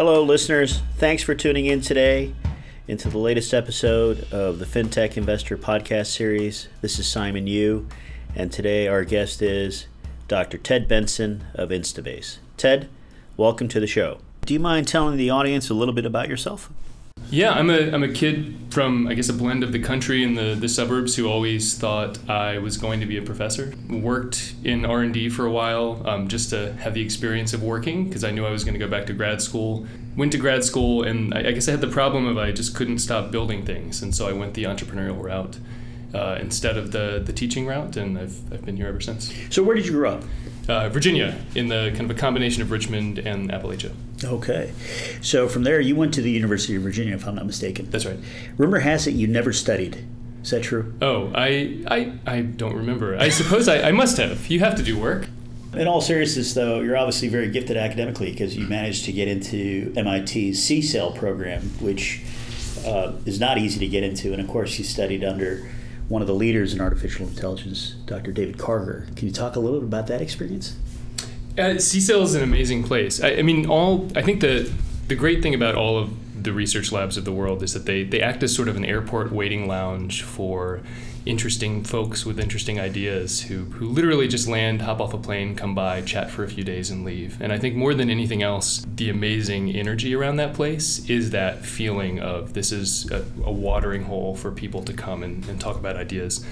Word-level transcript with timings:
Hello, 0.00 0.22
listeners. 0.22 0.80
Thanks 0.96 1.22
for 1.22 1.34
tuning 1.34 1.66
in 1.66 1.82
today 1.82 2.32
into 2.88 3.10
the 3.10 3.18
latest 3.18 3.52
episode 3.52 4.32
of 4.32 4.58
the 4.58 4.64
FinTech 4.64 5.18
Investor 5.18 5.58
Podcast 5.58 6.06
Series. 6.06 6.68
This 6.80 6.98
is 6.98 7.06
Simon 7.06 7.46
Yoo, 7.46 7.86
and 8.34 8.50
today 8.50 8.88
our 8.88 9.04
guest 9.04 9.42
is 9.42 9.88
Dr. 10.26 10.56
Ted 10.56 10.88
Benson 10.88 11.44
of 11.52 11.68
Instabase. 11.68 12.38
Ted, 12.56 12.88
welcome 13.36 13.68
to 13.68 13.78
the 13.78 13.86
show. 13.86 14.20
Do 14.46 14.54
you 14.54 14.60
mind 14.60 14.88
telling 14.88 15.18
the 15.18 15.28
audience 15.28 15.68
a 15.68 15.74
little 15.74 15.92
bit 15.92 16.06
about 16.06 16.30
yourself? 16.30 16.72
Yeah, 17.30 17.52
I'm 17.52 17.70
a, 17.70 17.92
I'm 17.92 18.02
a 18.02 18.08
kid 18.08 18.56
from, 18.70 19.06
I 19.06 19.14
guess, 19.14 19.28
a 19.28 19.32
blend 19.32 19.62
of 19.62 19.70
the 19.70 19.78
country 19.78 20.24
and 20.24 20.36
the, 20.36 20.56
the 20.58 20.68
suburbs 20.68 21.14
who 21.14 21.28
always 21.28 21.78
thought 21.78 22.18
I 22.28 22.58
was 22.58 22.76
going 22.76 22.98
to 23.00 23.06
be 23.06 23.16
a 23.16 23.22
professor. 23.22 23.72
Worked 23.88 24.54
in 24.64 24.84
R&D 24.84 25.28
for 25.30 25.46
a 25.46 25.50
while 25.50 26.02
um, 26.08 26.26
just 26.26 26.50
to 26.50 26.72
have 26.74 26.92
the 26.92 27.02
experience 27.02 27.52
of 27.52 27.62
working 27.62 28.08
because 28.08 28.24
I 28.24 28.32
knew 28.32 28.44
I 28.44 28.50
was 28.50 28.64
going 28.64 28.74
to 28.74 28.80
go 28.80 28.88
back 28.88 29.06
to 29.06 29.12
grad 29.12 29.40
school. 29.40 29.86
Went 30.16 30.32
to 30.32 30.38
grad 30.38 30.64
school 30.64 31.04
and 31.04 31.32
I, 31.32 31.48
I, 31.48 31.52
guess 31.52 31.68
I 31.68 31.70
had 31.70 31.80
the 31.80 31.88
problem 31.88 32.26
of 32.26 32.36
I 32.36 32.50
just 32.50 32.74
couldn't 32.74 32.98
stop 32.98 33.30
building 33.30 33.64
things. 33.64 34.02
And 34.02 34.12
so 34.12 34.28
I 34.28 34.32
went 34.32 34.54
the 34.54 34.64
entrepreneurial 34.64 35.22
route 35.22 35.58
uh, 36.12 36.38
instead 36.40 36.76
of 36.76 36.90
the, 36.90 37.22
the 37.24 37.32
teaching 37.32 37.64
route 37.64 37.96
and 37.96 38.18
I've, 38.18 38.52
I've 38.52 38.64
been 38.64 38.76
here 38.76 38.88
ever 38.88 39.00
since. 39.00 39.32
So 39.50 39.62
where 39.62 39.76
did 39.76 39.86
you 39.86 39.92
grow 39.92 40.14
up? 40.14 40.24
Uh, 40.68 40.88
Virginia, 40.88 41.36
in 41.54 41.68
the 41.68 41.90
kind 41.96 42.08
of 42.08 42.16
a 42.16 42.20
combination 42.20 42.62
of 42.62 42.70
Richmond 42.70 43.18
and 43.18 43.50
Appalachia. 43.50 43.92
Okay. 44.22 44.72
So 45.20 45.48
from 45.48 45.64
there, 45.64 45.80
you 45.80 45.96
went 45.96 46.14
to 46.14 46.22
the 46.22 46.30
University 46.30 46.76
of 46.76 46.82
Virginia, 46.82 47.14
if 47.14 47.26
I'm 47.26 47.34
not 47.34 47.46
mistaken. 47.46 47.90
That's 47.90 48.06
right. 48.06 48.18
Rumor 48.56 48.80
has 48.80 49.06
it 49.06 49.14
you 49.14 49.26
never 49.26 49.52
studied. 49.52 50.04
Is 50.42 50.50
that 50.50 50.62
true? 50.62 50.94
Oh, 51.02 51.32
I 51.34 51.84
I, 51.86 52.12
I 52.26 52.40
don't 52.42 52.76
remember. 52.76 53.16
I 53.16 53.28
suppose 53.28 53.68
I, 53.68 53.88
I 53.88 53.92
must 53.92 54.16
have. 54.16 54.46
You 54.48 54.60
have 54.60 54.74
to 54.76 54.82
do 54.82 54.98
work. 54.98 55.28
In 55.72 55.86
all 55.86 56.00
seriousness, 56.00 56.52
though, 56.54 56.80
you're 56.80 56.96
obviously 56.96 57.28
very 57.28 57.48
gifted 57.48 57.76
academically 57.76 58.32
because 58.32 58.56
you 58.56 58.66
managed 58.66 59.04
to 59.04 59.12
get 59.12 59.28
into 59.28 59.92
MIT's 59.94 60.58
CSAIL 60.58 61.14
program, 61.14 61.62
which 61.80 62.22
uh, 62.84 63.12
is 63.24 63.38
not 63.38 63.56
easy 63.58 63.78
to 63.78 63.86
get 63.86 64.02
into. 64.02 64.32
And 64.32 64.40
of 64.40 64.48
course, 64.48 64.78
you 64.78 64.84
studied 64.84 65.22
under 65.22 65.70
one 66.10 66.20
of 66.20 66.28
the 66.28 66.34
leaders 66.34 66.74
in 66.74 66.80
artificial 66.80 67.26
intelligence, 67.26 67.94
Dr. 68.04 68.32
David 68.32 68.58
Karger. 68.58 69.16
Can 69.16 69.28
you 69.28 69.32
talk 69.32 69.54
a 69.54 69.60
little 69.60 69.78
bit 69.78 69.86
about 69.86 70.08
that 70.08 70.20
experience? 70.20 70.76
Uh, 71.56 71.78
CSAIL 71.78 72.22
is 72.22 72.34
an 72.34 72.42
amazing 72.42 72.82
place. 72.82 73.22
I, 73.22 73.36
I, 73.36 73.42
mean, 73.42 73.66
all 73.66 74.08
I 74.16 74.22
think 74.22 74.40
the 74.40 74.70
the 75.06 75.14
great 75.14 75.40
thing 75.40 75.54
about 75.54 75.76
all 75.76 75.98
of 75.98 76.42
the 76.42 76.52
research 76.52 76.90
labs 76.90 77.16
of 77.16 77.24
the 77.24 77.32
world 77.32 77.62
is 77.62 77.74
that 77.74 77.86
they 77.86 78.02
they 78.02 78.20
act 78.20 78.42
as 78.42 78.54
sort 78.54 78.66
of 78.66 78.76
an 78.76 78.84
airport 78.84 79.30
waiting 79.30 79.68
lounge 79.68 80.22
for 80.22 80.80
interesting 81.30 81.84
folks 81.84 82.26
with 82.26 82.40
interesting 82.40 82.80
ideas 82.80 83.42
who, 83.42 83.64
who 83.66 83.86
literally 83.86 84.26
just 84.26 84.48
land, 84.48 84.82
hop 84.82 85.00
off 85.00 85.14
a 85.14 85.18
plane, 85.18 85.54
come 85.54 85.76
by, 85.76 86.02
chat 86.02 86.28
for 86.28 86.42
a 86.42 86.48
few 86.48 86.64
days, 86.64 86.90
and 86.90 87.04
leave. 87.04 87.40
And 87.40 87.52
I 87.52 87.58
think 87.58 87.76
more 87.76 87.94
than 87.94 88.10
anything 88.10 88.42
else, 88.42 88.84
the 88.96 89.08
amazing 89.08 89.70
energy 89.70 90.12
around 90.14 90.36
that 90.36 90.54
place 90.54 91.08
is 91.08 91.30
that 91.30 91.64
feeling 91.64 92.18
of 92.18 92.54
this 92.54 92.72
is 92.72 93.08
a, 93.12 93.24
a 93.44 93.52
watering 93.52 94.02
hole 94.02 94.34
for 94.34 94.50
people 94.50 94.82
to 94.82 94.92
come 94.92 95.22
and, 95.22 95.46
and 95.48 95.60
talk 95.60 95.76
about 95.76 95.94
ideas. 95.94 96.44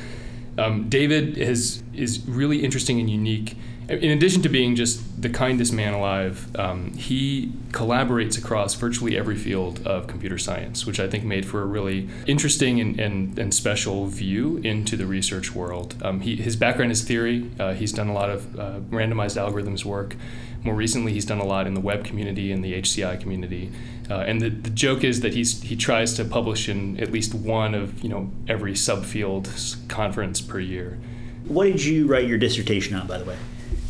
Um, 0.57 0.89
David 0.89 1.37
has, 1.39 1.83
is 1.92 2.25
really 2.29 2.65
interesting 2.65 3.01
and 3.01 3.11
unique 3.11 3.57
in 3.89 4.11
addition 4.11 4.42
to 4.42 4.50
being 4.50 4.77
just 4.77 5.22
the 5.22 5.31
kindest 5.31 5.72
man 5.72 5.94
alive, 5.94 6.55
um, 6.56 6.92
he 6.92 7.53
collaborates 7.70 8.36
across 8.36 8.75
virtually 8.75 9.17
every 9.17 9.36
field 9.36 9.86
of 9.86 10.06
computer 10.06 10.36
science, 10.36 10.84
which 10.84 11.00
I 11.00 11.08
think 11.08 11.25
made 11.25 11.47
for 11.47 11.62
a 11.62 11.64
really 11.64 12.08
interesting 12.27 12.80
and, 12.80 13.00
and, 13.00 13.39
and 13.39 13.55
special 13.55 14.06
view 14.06 14.58
into 14.58 14.95
the 14.95 15.06
research 15.06 15.55
world. 15.55 15.95
Um, 16.03 16.20
he, 16.20 16.36
his 16.36 16.55
background 16.55 16.92
is 16.92 17.03
theory. 17.03 17.50
Uh, 17.58 17.72
he's 17.72 17.92
done 17.92 18.08
a 18.08 18.12
lot 18.12 18.28
of 18.28 18.58
uh, 18.58 18.80
randomized 18.91 19.41
algorithms 19.41 19.86
work. 19.86 20.17
More 20.62 20.75
recently, 20.75 21.13
he's 21.13 21.24
done 21.24 21.39
a 21.39 21.46
lot 21.46 21.67
in 21.67 21.73
the 21.73 21.80
web 21.80 22.05
community 22.05 22.52
and 22.52 22.63
the 22.63 22.74
HCI 22.74 23.18
community. 23.20 23.73
Uh, 24.11 24.18
and 24.18 24.40
the, 24.40 24.51
the 24.51 24.70
joke 24.70 25.02
is 25.02 25.20
that 25.20 25.33
he's, 25.33 25.63
he 25.63 25.77
tries 25.77 26.13
to 26.14 26.24
publish 26.27 26.68
in 26.68 27.01
at 27.01 27.11
least 27.11 27.33
one 27.34 27.74
of 27.74 28.02
you 28.02 28.11
know 28.11 28.30
every 28.48 28.73
subfield 28.73 29.89
conference 29.89 30.40
per 30.42 30.58
year. 30.58 30.98
What 31.45 31.64
did 31.64 31.83
you 31.83 32.07
write 32.07 32.27
your 32.27 32.36
dissertation 32.36 32.95
on, 32.95 33.07
by 33.07 33.17
the 33.17 33.24
way? 33.24 33.36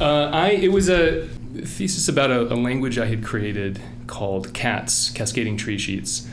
Uh, 0.01 0.31
I 0.33 0.51
it 0.51 0.73
was 0.73 0.89
a 0.89 1.27
thesis 1.65 2.09
about 2.09 2.31
a, 2.31 2.53
a, 2.53 2.55
language 2.55 2.99
I 2.99 3.07
had 3.07 3.25
created 3.25 3.81
called 4.07 4.55
CATS, 4.55 5.11
Cascading 5.11 5.57
Tree 5.57 5.79
Sheets. 5.79 6.29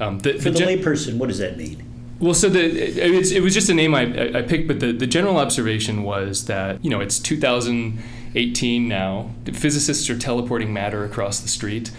Um, 0.00 0.20
the, 0.20 0.34
For 0.34 0.50
the, 0.50 0.58
gen- 0.58 0.68
layperson, 0.68 1.18
what 1.18 1.28
does 1.28 1.38
that 1.38 1.56
mean? 1.56 1.82
Well, 2.18 2.34
so 2.34 2.48
the 2.48 2.60
it, 2.64 3.32
it 3.32 3.40
was 3.42 3.52
just 3.52 3.68
a 3.68 3.74
name 3.74 3.94
I, 3.94 4.38
I 4.38 4.42
picked, 4.42 4.68
but 4.68 4.80
the, 4.80 4.92
the 4.92 5.06
general 5.06 5.36
observation 5.36 6.02
was 6.02 6.46
that 6.46 6.82
you 6.84 6.90
know 6.90 7.00
it's 7.00 7.18
2018 7.18 8.88
now. 8.88 9.30
Physicists 9.52 10.08
are 10.08 10.18
teleporting 10.18 10.72
matter 10.72 11.04
across 11.04 11.40
the 11.40 11.48
street, 11.48 11.90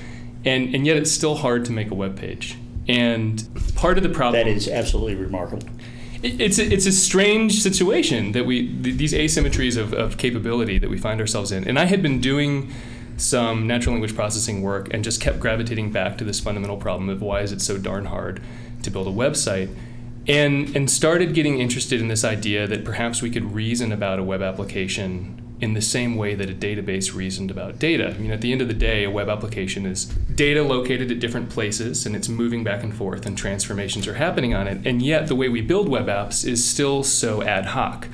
and 0.43 0.73
and 0.73 0.87
yet 0.87 0.97
it's 0.97 1.11
still 1.11 1.35
hard 1.35 1.65
to 1.65 1.71
make 1.71 1.91
a 1.91 1.95
web 1.95 2.17
page. 2.17 2.57
And 2.87 3.47
part 3.75 3.97
of 3.97 4.03
the 4.03 4.09
problem 4.09 4.43
that 4.43 4.49
is 4.49 4.67
absolutely 4.67 5.15
remarkable 5.15 5.67
it's 6.25 6.59
a, 6.59 6.65
it's 6.65 6.85
a 6.85 6.91
strange 6.91 7.61
situation 7.61 8.31
that 8.33 8.45
we 8.45 8.75
these 8.81 9.13
asymmetries 9.13 9.77
of, 9.77 9.93
of 9.93 10.17
capability 10.17 10.79
that 10.79 10.89
we 10.89 10.97
find 10.97 11.21
ourselves 11.21 11.51
in. 11.51 11.67
And 11.67 11.77
i 11.77 11.85
had 11.85 12.01
been 12.01 12.19
doing 12.19 12.71
some 13.17 13.65
natural 13.65 13.93
language 13.93 14.15
processing 14.15 14.61
work 14.61 14.93
and 14.93 15.03
just 15.03 15.21
kept 15.21 15.39
gravitating 15.39 15.91
back 15.91 16.17
to 16.17 16.23
this 16.23 16.39
fundamental 16.39 16.77
problem 16.77 17.09
of 17.09 17.21
why 17.21 17.41
is 17.41 17.51
it 17.51 17.61
so 17.61 17.77
darn 17.77 18.05
hard 18.05 18.41
to 18.83 18.91
build 18.91 19.07
a 19.07 19.11
website? 19.11 19.73
And 20.27 20.75
and 20.75 20.89
started 20.89 21.33
getting 21.33 21.59
interested 21.59 22.01
in 22.01 22.07
this 22.07 22.23
idea 22.23 22.67
that 22.67 22.83
perhaps 22.83 23.21
we 23.21 23.29
could 23.29 23.53
reason 23.53 23.91
about 23.91 24.19
a 24.19 24.23
web 24.23 24.41
application 24.41 25.41
in 25.61 25.73
the 25.73 25.81
same 25.81 26.15
way 26.15 26.35
that 26.35 26.49
a 26.49 26.53
database 26.53 27.13
reasoned 27.13 27.49
about 27.49 27.79
data. 27.79 28.13
I 28.13 28.17
mean, 28.17 28.31
at 28.31 28.41
the 28.41 28.51
end 28.51 28.61
of 28.61 28.67
the 28.67 28.73
day, 28.73 29.05
a 29.05 29.09
web 29.09 29.29
application 29.29 29.85
is 29.85 30.05
data 30.05 30.61
located 30.61 31.11
at 31.11 31.19
different 31.19 31.49
places 31.49 32.05
and 32.05 32.15
it's 32.15 32.27
moving 32.27 32.63
back 32.63 32.83
and 32.83 32.93
forth 32.93 33.25
and 33.25 33.37
transformations 33.37 34.07
are 34.07 34.15
happening 34.15 34.53
on 34.53 34.67
it. 34.67 34.85
And 34.85 35.01
yet, 35.01 35.27
the 35.27 35.35
way 35.35 35.47
we 35.47 35.61
build 35.61 35.87
web 35.87 36.07
apps 36.07 36.45
is 36.45 36.65
still 36.65 37.03
so 37.03 37.41
ad 37.41 37.67
hoc. 37.67 38.07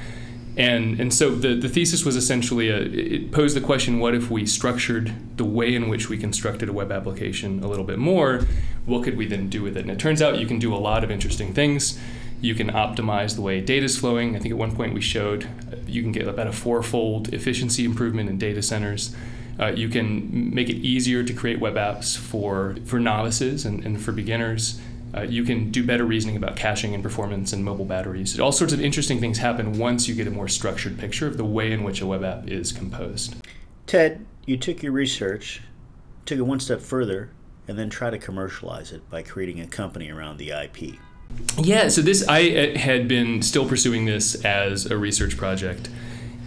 And, 0.58 1.00
and 1.00 1.14
so 1.14 1.34
the, 1.34 1.56
the 1.56 1.70
thesis 1.70 2.06
was 2.06 2.16
essentially 2.16 2.70
a, 2.70 2.78
it 2.78 3.32
posed 3.32 3.56
the 3.56 3.62
question 3.62 4.00
what 4.00 4.14
if 4.14 4.30
we 4.30 4.46
structured 4.46 5.14
the 5.38 5.46
way 5.46 5.74
in 5.74 5.88
which 5.88 6.10
we 6.10 6.18
constructed 6.18 6.70
a 6.70 6.74
web 6.74 6.92
application 6.92 7.64
a 7.64 7.68
little 7.68 7.86
bit 7.86 7.98
more? 7.98 8.42
What 8.86 9.04
could 9.04 9.18
we 9.18 9.26
then 9.26 9.50
do 9.50 9.64
with 9.64 9.78
it? 9.78 9.82
And 9.82 9.92
it 9.92 9.98
turns 9.98 10.22
out 10.22 10.40
you 10.40 10.46
can 10.46 10.60
do 10.60 10.74
a 10.74 10.78
lot 10.78 11.04
of 11.04 11.10
interesting 11.10 11.54
things. 11.54 11.98
You 12.42 12.54
can 12.54 12.70
optimize 12.70 13.36
the 13.36 13.42
way 13.42 13.62
data 13.62 13.86
is 13.86 13.98
flowing. 13.98 14.36
I 14.36 14.40
think 14.40 14.52
at 14.52 14.58
one 14.58 14.76
point 14.76 14.94
we 14.94 15.02
showed 15.02 15.48
you 15.92 16.02
can 16.02 16.12
get 16.12 16.28
about 16.28 16.48
a 16.48 16.52
fourfold 16.52 17.34
efficiency 17.34 17.86
improvement 17.86 18.30
in 18.30 18.38
data 18.38 18.62
centers. 18.62 19.16
Uh, 19.60 19.68
you 19.68 19.90
can 19.90 20.54
make 20.54 20.70
it 20.70 20.78
easier 20.78 21.24
to 21.24 21.34
create 21.34 21.60
web 21.60 21.76
apps 21.76 22.18
for, 22.18 22.76
for 22.86 23.00
novices 23.00 23.66
and, 23.66 23.84
and 23.86 24.02
for 24.02 24.12
beginners. 24.12 24.80
Uh, 25.14 25.22
you 25.22 25.44
can 25.44 25.72
do 25.72 25.84
better 25.84 26.06
reasoning 26.06 26.38
about 26.38 26.56
caching 26.56 26.94
and 26.94 27.04
performance 27.04 27.52
and 27.52 27.64
mobile 27.66 27.86
batteries. 27.86 28.40
All 28.40 28.52
sorts 28.52 28.74
of 28.74 28.80
interesting 28.80 29.20
things 29.20 29.40
happen 29.40 29.78
once 29.78 30.08
you 30.08 30.16
get 30.16 30.26
a 30.26 30.32
more 30.32 30.48
structured 30.48 30.98
picture 30.98 31.28
of 31.28 31.38
the 31.38 31.46
way 31.46 31.72
in 31.72 31.84
which 31.84 32.02
a 32.02 32.06
web 32.06 32.24
app 32.24 32.48
is 32.48 32.72
composed. 32.72 33.36
Ted, 33.88 34.26
you 34.46 34.58
took 34.58 34.82
your 34.82 34.94
research, 34.94 35.62
took 36.26 36.40
it 36.40 36.44
one 36.44 36.60
step 36.60 36.80
further, 36.80 37.32
and 37.68 37.78
then 37.78 37.90
try 37.90 38.10
to 38.10 38.18
commercialize 38.18 38.92
it 38.92 39.08
by 39.10 39.22
creating 39.22 39.60
a 39.60 39.68
company 39.68 40.10
around 40.10 40.38
the 40.38 40.50
IP. 40.52 40.98
Yeah, 41.58 41.90
so 41.90 42.02
this 42.02 42.28
I 42.28 42.50
uh, 42.50 42.78
had 42.78 43.08
been 43.08 43.42
still 43.42 43.68
pursuing 43.68 44.06
this 44.06 44.36
as 44.46 44.86
a 44.86 44.98
research 44.98 45.38
project, 45.38 45.90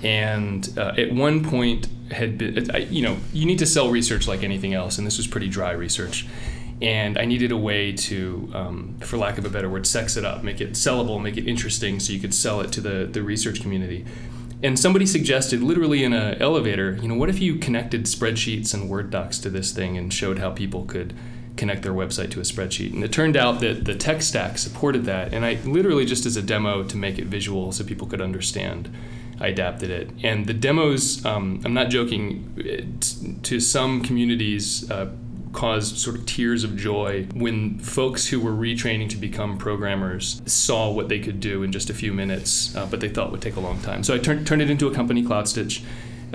and 0.02 0.68
uh, 0.76 0.94
at 0.96 1.12
one 1.12 1.44
point 1.44 1.88
had 2.10 2.38
been 2.38 2.70
I, 2.70 2.78
you 2.78 3.02
know 3.02 3.18
you 3.32 3.46
need 3.46 3.58
to 3.58 3.66
sell 3.66 3.90
research 3.90 4.26
like 4.26 4.42
anything 4.42 4.74
else, 4.74 4.98
and 4.98 5.06
this 5.06 5.16
was 5.16 5.26
pretty 5.26 5.48
dry 5.48 5.72
research, 5.72 6.26
and 6.80 7.18
I 7.18 7.26
needed 7.26 7.52
a 7.52 7.56
way 7.56 7.92
to, 7.92 8.50
um, 8.54 8.96
for 9.00 9.16
lack 9.16 9.38
of 9.38 9.44
a 9.44 9.50
better 9.50 9.68
word, 9.68 9.86
sex 9.86 10.16
it 10.16 10.24
up, 10.24 10.42
make 10.42 10.60
it 10.60 10.72
sellable, 10.72 11.22
make 11.22 11.36
it 11.36 11.46
interesting, 11.46 12.00
so 12.00 12.12
you 12.12 12.20
could 12.20 12.34
sell 12.34 12.60
it 12.60 12.72
to 12.72 12.80
the 12.80 13.06
the 13.06 13.22
research 13.22 13.60
community. 13.60 14.04
And 14.62 14.78
somebody 14.78 15.04
suggested, 15.04 15.62
literally 15.62 16.04
in 16.04 16.14
an 16.14 16.40
elevator, 16.40 16.98
you 17.02 17.08
know, 17.08 17.16
what 17.16 17.28
if 17.28 17.38
you 17.38 17.56
connected 17.56 18.04
spreadsheets 18.04 18.72
and 18.72 18.88
Word 18.88 19.10
docs 19.10 19.38
to 19.40 19.50
this 19.50 19.72
thing 19.72 19.98
and 19.98 20.12
showed 20.12 20.38
how 20.38 20.50
people 20.50 20.86
could 20.86 21.12
connect 21.56 21.82
their 21.82 21.92
website 21.92 22.30
to 22.32 22.40
a 22.40 22.42
spreadsheet. 22.42 22.92
And 22.92 23.04
it 23.04 23.12
turned 23.12 23.36
out 23.36 23.60
that 23.60 23.84
the 23.84 23.94
tech 23.94 24.22
stack 24.22 24.58
supported 24.58 25.04
that. 25.04 25.32
And 25.32 25.44
I 25.44 25.58
literally, 25.64 26.04
just 26.04 26.26
as 26.26 26.36
a 26.36 26.42
demo 26.42 26.82
to 26.84 26.96
make 26.96 27.18
it 27.18 27.26
visual 27.26 27.72
so 27.72 27.84
people 27.84 28.06
could 28.06 28.20
understand, 28.20 28.94
I 29.40 29.48
adapted 29.48 29.90
it. 29.90 30.10
And 30.22 30.46
the 30.46 30.54
demos, 30.54 31.24
um, 31.24 31.60
I'm 31.64 31.74
not 31.74 31.90
joking, 31.90 32.98
to 33.42 33.60
some 33.60 34.02
communities, 34.02 34.90
uh, 34.90 35.10
caused 35.52 35.98
sort 35.98 36.16
of 36.16 36.26
tears 36.26 36.64
of 36.64 36.76
joy 36.76 37.26
when 37.32 37.78
folks 37.78 38.26
who 38.26 38.40
were 38.40 38.50
retraining 38.50 39.08
to 39.08 39.16
become 39.16 39.56
programmers 39.56 40.42
saw 40.46 40.90
what 40.90 41.08
they 41.08 41.20
could 41.20 41.38
do 41.38 41.62
in 41.62 41.70
just 41.70 41.88
a 41.88 41.94
few 41.94 42.12
minutes, 42.12 42.74
uh, 42.74 42.84
but 42.86 43.00
they 43.00 43.08
thought 43.08 43.30
would 43.30 43.40
take 43.40 43.56
a 43.56 43.60
long 43.60 43.80
time. 43.80 44.02
So 44.02 44.14
I 44.14 44.18
turned, 44.18 44.46
turned 44.46 44.62
it 44.62 44.70
into 44.70 44.88
a 44.88 44.94
company, 44.94 45.22
CloudStitch. 45.22 45.82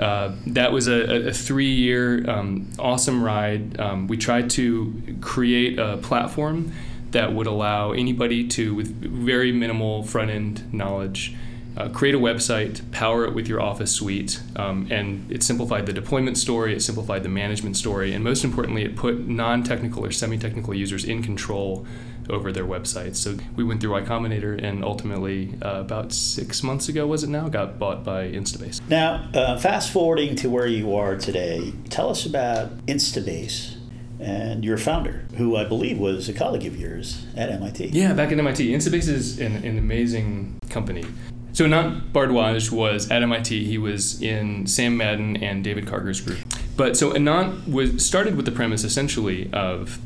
Uh, 0.00 0.32
that 0.46 0.72
was 0.72 0.88
a, 0.88 1.28
a 1.28 1.32
three 1.32 1.70
year 1.70 2.28
um, 2.28 2.66
awesome 2.78 3.22
ride. 3.22 3.78
Um, 3.78 4.08
we 4.08 4.16
tried 4.16 4.48
to 4.50 4.94
create 5.20 5.78
a 5.78 5.98
platform 5.98 6.72
that 7.10 7.34
would 7.34 7.46
allow 7.46 7.92
anybody 7.92 8.46
to, 8.48 8.74
with 8.74 8.88
very 8.88 9.52
minimal 9.52 10.02
front 10.02 10.30
end 10.30 10.72
knowledge, 10.72 11.36
uh, 11.76 11.88
create 11.90 12.14
a 12.14 12.18
website, 12.18 12.90
power 12.92 13.24
it 13.26 13.34
with 13.34 13.46
your 13.46 13.60
Office 13.60 13.92
suite, 13.92 14.40
um, 14.56 14.86
and 14.90 15.30
it 15.30 15.42
simplified 15.42 15.86
the 15.86 15.92
deployment 15.92 16.38
story, 16.38 16.74
it 16.74 16.80
simplified 16.80 17.22
the 17.22 17.28
management 17.28 17.76
story, 17.76 18.12
and 18.12 18.24
most 18.24 18.42
importantly, 18.42 18.84
it 18.84 18.96
put 18.96 19.28
non 19.28 19.62
technical 19.62 20.04
or 20.04 20.10
semi 20.10 20.38
technical 20.38 20.74
users 20.74 21.04
in 21.04 21.22
control 21.22 21.86
over 22.30 22.52
their 22.52 22.64
websites. 22.64 23.16
So 23.16 23.36
we 23.56 23.64
went 23.64 23.80
through 23.80 23.92
Y 23.92 24.02
Combinator, 24.02 24.62
and 24.62 24.84
ultimately, 24.84 25.54
uh, 25.62 25.80
about 25.80 26.12
six 26.12 26.62
months 26.62 26.88
ago, 26.88 27.06
was 27.06 27.24
it 27.24 27.28
now, 27.28 27.48
got 27.48 27.78
bought 27.78 28.04
by 28.04 28.28
Instabase. 28.28 28.80
Now, 28.88 29.28
uh, 29.34 29.58
fast 29.58 29.90
forwarding 29.90 30.36
to 30.36 30.48
where 30.48 30.66
you 30.66 30.94
are 30.94 31.16
today, 31.16 31.72
tell 31.88 32.08
us 32.08 32.26
about 32.26 32.76
Instabase 32.86 33.76
and 34.20 34.64
your 34.64 34.76
founder, 34.76 35.24
who 35.36 35.56
I 35.56 35.64
believe 35.64 35.98
was 35.98 36.28
a 36.28 36.32
colleague 36.32 36.66
of 36.66 36.78
yours 36.78 37.24
at 37.36 37.50
MIT. 37.50 37.88
Yeah, 37.88 38.12
back 38.12 38.30
at 38.32 38.38
MIT. 38.38 38.70
Instabase 38.70 39.08
is 39.08 39.38
an, 39.40 39.56
an 39.64 39.78
amazing 39.78 40.58
company. 40.68 41.04
So 41.52 41.64
Anant 41.64 42.12
Bhardwaj 42.12 42.70
was 42.70 43.10
at 43.10 43.22
MIT. 43.22 43.64
He 43.64 43.78
was 43.78 44.20
in 44.22 44.66
Sam 44.66 44.96
Madden 44.96 45.36
and 45.38 45.64
David 45.64 45.86
Karger's 45.86 46.20
group. 46.20 46.38
But 46.76 46.96
so 46.96 47.12
Anant 47.12 47.68
was 47.68 48.04
started 48.04 48.36
with 48.36 48.44
the 48.44 48.52
premise 48.52 48.84
essentially 48.84 49.50
of 49.52 49.98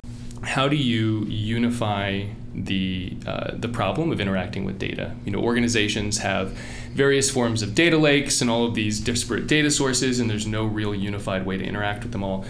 how 0.54 0.68
do 0.68 0.76
you 0.76 1.24
unify 1.24 2.24
the 2.54 3.16
uh, 3.26 3.50
the 3.56 3.66
problem 3.66 4.12
of 4.12 4.20
interacting 4.20 4.64
with 4.64 4.78
data? 4.78 5.12
You 5.24 5.32
know, 5.32 5.40
organizations 5.40 6.18
have 6.18 6.50
various 6.92 7.28
forms 7.28 7.60
of 7.60 7.74
data 7.74 7.98
lakes 7.98 8.40
and 8.40 8.48
all 8.48 8.64
of 8.64 8.74
these 8.76 9.00
disparate 9.00 9.48
data 9.48 9.68
sources, 9.68 10.20
and 10.20 10.30
there's 10.30 10.46
no 10.46 10.64
real 10.64 10.94
unified 10.94 11.44
way 11.44 11.58
to 11.58 11.64
interact 11.64 12.04
with 12.04 12.12
them 12.12 12.22
all. 12.22 12.44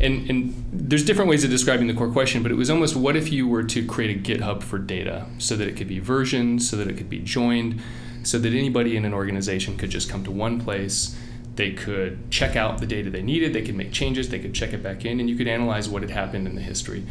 And, 0.00 0.30
and 0.30 0.54
there's 0.72 1.04
different 1.04 1.28
ways 1.28 1.44
of 1.44 1.50
describing 1.50 1.86
the 1.86 1.92
core 1.92 2.10
question, 2.10 2.42
but 2.42 2.50
it 2.50 2.54
was 2.54 2.70
almost 2.70 2.96
what 2.96 3.14
if 3.14 3.30
you 3.30 3.46
were 3.46 3.64
to 3.64 3.86
create 3.86 4.16
a 4.16 4.18
GitHub 4.18 4.62
for 4.62 4.78
data 4.78 5.26
so 5.36 5.54
that 5.56 5.68
it 5.68 5.76
could 5.76 5.88
be 5.88 5.98
versioned, 5.98 6.62
so 6.62 6.78
that 6.78 6.88
it 6.88 6.96
could 6.96 7.10
be 7.10 7.18
joined, 7.18 7.78
so 8.22 8.38
that 8.38 8.54
anybody 8.54 8.96
in 8.96 9.04
an 9.04 9.12
organization 9.12 9.76
could 9.76 9.90
just 9.90 10.08
come 10.08 10.24
to 10.24 10.30
one 10.30 10.58
place. 10.58 11.14
They 11.56 11.72
could 11.72 12.30
check 12.30 12.56
out 12.56 12.78
the 12.78 12.86
data 12.86 13.10
they 13.10 13.20
needed, 13.20 13.52
they 13.52 13.60
could 13.60 13.74
make 13.74 13.92
changes, 13.92 14.30
they 14.30 14.38
could 14.38 14.54
check 14.54 14.72
it 14.72 14.82
back 14.82 15.04
in, 15.04 15.20
and 15.20 15.28
you 15.28 15.36
could 15.36 15.48
analyze 15.48 15.90
what 15.90 16.00
had 16.00 16.10
happened 16.10 16.46
in 16.46 16.54
the 16.54 16.62
history. 16.62 17.04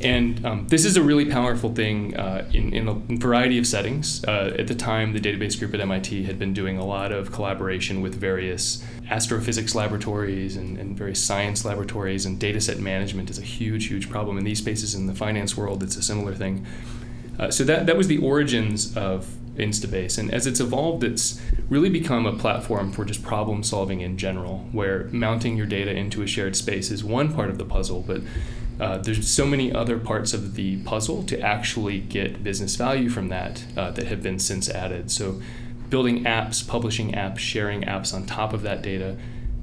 And 0.00 0.44
um, 0.44 0.66
this 0.68 0.84
is 0.84 0.96
a 0.96 1.02
really 1.02 1.24
powerful 1.24 1.72
thing 1.72 2.16
uh, 2.16 2.48
in, 2.52 2.72
in, 2.74 2.88
a 2.88 2.94
variety 3.16 3.58
of 3.58 3.66
settings. 3.66 4.24
Uh, 4.24 4.54
at 4.58 4.66
the 4.66 4.74
time, 4.74 5.12
the 5.12 5.20
database 5.20 5.58
group 5.58 5.72
at 5.72 5.80
MIT 5.80 6.24
had 6.24 6.38
been 6.38 6.52
doing 6.52 6.78
a 6.78 6.84
lot 6.84 7.12
of 7.12 7.32
collaboration 7.32 8.02
with 8.02 8.14
various 8.14 8.84
astrophysics 9.08 9.74
laboratories 9.74 10.56
and, 10.56 10.76
and 10.78 10.96
various 10.96 11.22
science 11.22 11.64
laboratories, 11.64 12.26
and 12.26 12.38
data 12.38 12.60
set 12.60 12.78
management 12.78 13.30
is 13.30 13.38
a 13.38 13.42
huge, 13.42 13.86
huge 13.86 14.10
problem. 14.10 14.36
In 14.36 14.44
these 14.44 14.58
spaces 14.58 14.94
in 14.94 15.06
the 15.06 15.14
finance 15.14 15.56
world, 15.56 15.82
it's 15.82 15.96
a 15.96 16.02
similar 16.02 16.34
thing. 16.34 16.66
Uh, 17.38 17.50
so 17.50 17.64
that, 17.64 17.86
that 17.86 17.96
was 17.96 18.08
the 18.08 18.18
origins 18.18 18.96
of 18.96 19.26
Instabase. 19.56 20.18
And 20.18 20.32
as 20.32 20.46
it's 20.46 20.58
evolved, 20.58 21.04
it's 21.04 21.40
really 21.68 21.88
become 21.88 22.26
a 22.26 22.36
platform 22.36 22.92
for 22.92 23.04
just 23.04 23.22
problem 23.22 23.62
solving 23.62 24.00
in 24.00 24.18
general, 24.18 24.68
where 24.72 25.04
mounting 25.12 25.56
your 25.56 25.66
data 25.66 25.92
into 25.92 26.22
a 26.22 26.26
shared 26.26 26.56
space 26.56 26.90
is 26.90 27.04
one 27.04 27.32
part 27.32 27.50
of 27.50 27.58
the 27.58 27.64
puzzle, 27.64 28.02
but 28.06 28.20
uh, 28.80 28.98
there's 28.98 29.28
so 29.28 29.46
many 29.46 29.72
other 29.72 29.98
parts 29.98 30.34
of 30.34 30.54
the 30.54 30.82
puzzle 30.82 31.22
to 31.24 31.40
actually 31.40 32.00
get 32.00 32.42
business 32.42 32.74
value 32.76 33.08
from 33.08 33.28
that 33.28 33.64
uh, 33.76 33.90
that 33.92 34.06
have 34.06 34.22
been 34.22 34.38
since 34.38 34.68
added. 34.68 35.10
So, 35.10 35.40
building 35.90 36.24
apps, 36.24 36.66
publishing 36.66 37.12
apps, 37.12 37.38
sharing 37.38 37.82
apps 37.82 38.12
on 38.12 38.26
top 38.26 38.52
of 38.52 38.62
that 38.62 38.82
data, 38.82 39.16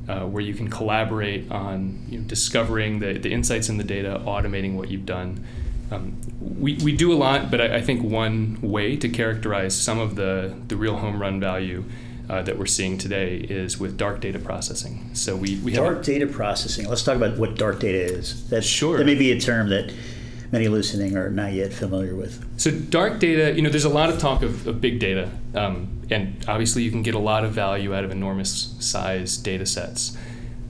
uh, 0.08 0.26
where 0.26 0.42
you 0.42 0.54
can 0.54 0.70
collaborate 0.70 1.52
on 1.52 2.06
you 2.10 2.20
know, 2.20 2.26
discovering 2.26 3.00
the, 3.00 3.14
the 3.14 3.32
insights 3.32 3.70
in 3.70 3.78
the 3.78 3.84
data, 3.84 4.22
automating 4.26 4.76
what 4.76 4.90
you've 4.90 5.06
done. 5.06 5.46
Um, 5.92 6.16
we, 6.40 6.76
we 6.76 6.94
do 6.94 7.12
a 7.12 7.16
lot, 7.16 7.52
but 7.52 7.60
I, 7.60 7.78
I, 7.78 7.82
think 7.82 8.02
one 8.02 8.60
way 8.62 8.96
to 8.96 9.10
characterize 9.10 9.78
some 9.78 10.00
of 10.00 10.16
the, 10.16 10.56
the 10.70 10.78
real 10.78 10.96
home 10.96 11.22
run 11.22 11.42
value 11.42 11.84
uh, 12.32 12.42
that 12.44 12.58
we're 12.58 12.66
seeing 12.66 12.98
today 12.98 13.36
is 13.36 13.78
with 13.78 13.98
dark 13.98 14.22
data 14.22 14.40
processing. 14.40 15.10
So 15.14 15.36
we, 15.36 15.58
we 15.58 15.74
dark 15.74 15.98
have 15.98 16.06
data 16.06 16.28
processing. 16.28 16.88
Let's 16.88 17.04
talk 17.04 17.18
about 17.18 17.38
what 17.38 17.58
dark 17.58 17.82
data 17.82 17.98
is. 17.98 18.48
That 18.50 18.64
sure. 18.64 18.98
That 18.98 19.06
may 19.06 19.16
be 19.16 19.34
a 19.34 19.40
term 19.40 19.68
that 19.68 19.94
many 20.50 20.70
listening 20.70 21.18
are 21.18 21.30
not 21.30 21.52
yet 21.52 21.74
familiar 21.74 22.16
with. 22.16 22.46
So 22.58 22.72
dark 22.72 23.20
data, 23.20 23.54
you 23.54 23.62
know, 23.62 23.70
there's 23.70 23.84
a 23.84 23.90
lot 23.90 24.10
of 24.10 24.18
talk 24.18 24.44
of, 24.44 24.66
of 24.66 24.80
big 24.80 25.00
data, 25.00 25.30
um, 25.56 26.02
and 26.10 26.44
obviously 26.48 26.84
you 26.84 26.92
can 26.92 27.04
get 27.04 27.16
a 27.16 27.20
lot 27.20 27.44
of 27.44 27.52
value 27.52 27.94
out 27.94 28.06
of 28.06 28.12
enormous 28.12 28.76
size 28.80 29.36
data 29.36 29.66
sets. 29.66 30.18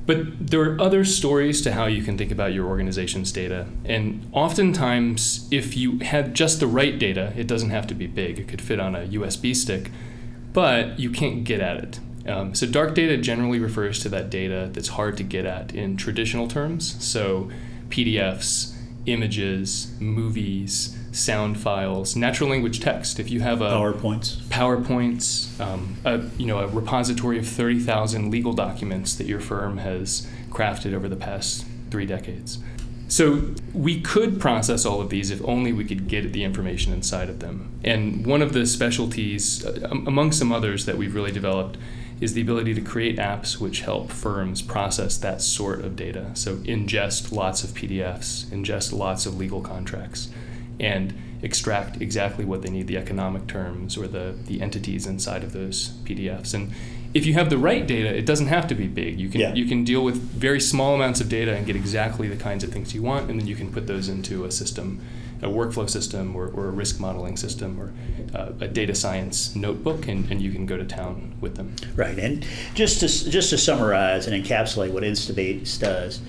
But 0.07 0.49
there 0.49 0.61
are 0.61 0.81
other 0.81 1.05
stories 1.05 1.61
to 1.61 1.73
how 1.73 1.85
you 1.85 2.01
can 2.01 2.17
think 2.17 2.31
about 2.31 2.53
your 2.53 2.65
organization's 2.65 3.31
data. 3.31 3.67
And 3.85 4.27
oftentimes, 4.31 5.47
if 5.51 5.77
you 5.77 5.99
have 5.99 6.33
just 6.33 6.59
the 6.59 6.65
right 6.65 6.97
data, 6.97 7.33
it 7.37 7.45
doesn't 7.45 7.69
have 7.69 7.85
to 7.87 7.93
be 7.93 8.07
big. 8.07 8.39
It 8.39 8.47
could 8.47 8.63
fit 8.63 8.79
on 8.79 8.95
a 8.95 9.01
USB 9.01 9.55
stick 9.55 9.91
but 10.53 10.99
you 10.99 11.09
can't 11.09 11.43
get 11.43 11.61
at 11.61 11.77
it. 11.77 11.99
Um, 12.27 12.53
so 12.53 12.67
dark 12.67 12.93
data 12.93 13.17
generally 13.17 13.59
refers 13.59 13.99
to 14.01 14.09
that 14.09 14.29
data 14.29 14.69
that's 14.71 14.89
hard 14.89 15.17
to 15.17 15.23
get 15.23 15.45
at 15.45 15.73
in 15.73 15.97
traditional 15.97 16.47
terms. 16.47 17.03
So 17.03 17.49
PDFs, 17.89 18.75
images, 19.05 19.91
movies, 19.99 20.97
sound 21.11 21.59
files, 21.59 22.15
natural 22.15 22.49
language 22.49 22.79
text. 22.79 23.19
If 23.19 23.29
you 23.29 23.41
have 23.41 23.61
a 23.61 23.69
PowerPoints, 23.69 24.37
PowerPoints, 24.49 25.59
um, 25.59 25.95
a, 26.05 26.21
you 26.37 26.45
know, 26.45 26.59
a 26.59 26.67
repository 26.67 27.37
of 27.39 27.47
thirty 27.47 27.79
thousand 27.79 28.31
legal 28.31 28.53
documents 28.53 29.15
that 29.15 29.27
your 29.27 29.39
firm 29.39 29.77
has 29.77 30.27
crafted 30.49 30.93
over 30.93 31.09
the 31.09 31.15
past 31.15 31.65
three 31.89 32.05
decades. 32.05 32.59
So 33.11 33.43
we 33.73 33.99
could 33.99 34.39
process 34.39 34.85
all 34.85 35.01
of 35.01 35.09
these 35.09 35.31
if 35.31 35.43
only 35.43 35.73
we 35.73 35.83
could 35.83 36.07
get 36.07 36.31
the 36.31 36.45
information 36.45 36.93
inside 36.93 37.27
of 37.27 37.41
them. 37.41 37.77
And 37.83 38.25
one 38.25 38.41
of 38.41 38.53
the 38.53 38.65
specialties, 38.65 39.65
uh, 39.65 39.89
among 39.91 40.31
some 40.31 40.53
others 40.53 40.85
that 40.85 40.97
we've 40.97 41.13
really 41.13 41.33
developed, 41.33 41.77
is 42.21 42.35
the 42.35 42.41
ability 42.41 42.73
to 42.75 42.79
create 42.79 43.17
apps 43.17 43.59
which 43.59 43.81
help 43.81 44.11
firms 44.11 44.61
process 44.61 45.17
that 45.17 45.41
sort 45.41 45.81
of 45.81 45.97
data. 45.97 46.31
So 46.35 46.55
ingest 46.59 47.33
lots 47.33 47.65
of 47.65 47.71
PDFs, 47.71 48.45
ingest 48.45 48.93
lots 48.93 49.25
of 49.25 49.37
legal 49.37 49.59
contracts, 49.59 50.29
and 50.79 51.13
extract 51.41 52.01
exactly 52.01 52.45
what 52.45 52.61
they 52.61 52.69
need, 52.69 52.87
the 52.87 52.97
economic 52.97 53.45
terms 53.45 53.97
or 53.97 54.07
the, 54.07 54.35
the 54.45 54.61
entities 54.61 55.05
inside 55.05 55.43
of 55.43 55.51
those 55.51 55.89
PDFs. 56.05 56.53
And 56.53 56.71
if 57.13 57.25
you 57.25 57.33
have 57.33 57.49
the 57.49 57.57
right 57.57 57.85
data, 57.85 58.15
it 58.15 58.25
doesn't 58.25 58.47
have 58.47 58.67
to 58.67 58.75
be 58.75 58.87
big. 58.87 59.19
You 59.19 59.29
can 59.29 59.41
yeah. 59.41 59.53
you 59.53 59.65
can 59.65 59.83
deal 59.83 60.03
with 60.03 60.15
very 60.15 60.59
small 60.59 60.95
amounts 60.95 61.19
of 61.19 61.29
data 61.29 61.55
and 61.55 61.65
get 61.65 61.75
exactly 61.75 62.27
the 62.27 62.35
kinds 62.35 62.63
of 62.63 62.71
things 62.71 62.93
you 62.93 63.01
want, 63.01 63.29
and 63.29 63.39
then 63.39 63.47
you 63.47 63.55
can 63.55 63.71
put 63.71 63.87
those 63.87 64.07
into 64.07 64.45
a 64.45 64.51
system, 64.51 65.01
a 65.41 65.47
workflow 65.47 65.89
system, 65.89 66.35
or, 66.35 66.47
or 66.47 66.67
a 66.67 66.71
risk 66.71 66.99
modeling 66.99 67.35
system, 67.35 67.79
or 67.79 67.93
uh, 68.33 68.53
a 68.61 68.67
data 68.67 68.95
science 68.95 69.55
notebook, 69.55 70.07
and, 70.07 70.31
and 70.31 70.41
you 70.41 70.51
can 70.51 70.65
go 70.65 70.77
to 70.77 70.85
town 70.85 71.35
with 71.41 71.55
them. 71.55 71.75
Right, 71.95 72.17
and 72.17 72.45
just 72.75 73.01
to 73.01 73.29
just 73.29 73.49
to 73.49 73.57
summarize 73.57 74.27
and 74.27 74.43
encapsulate 74.43 74.91
what 74.91 75.03
Instabase 75.03 75.79
does 75.79 76.21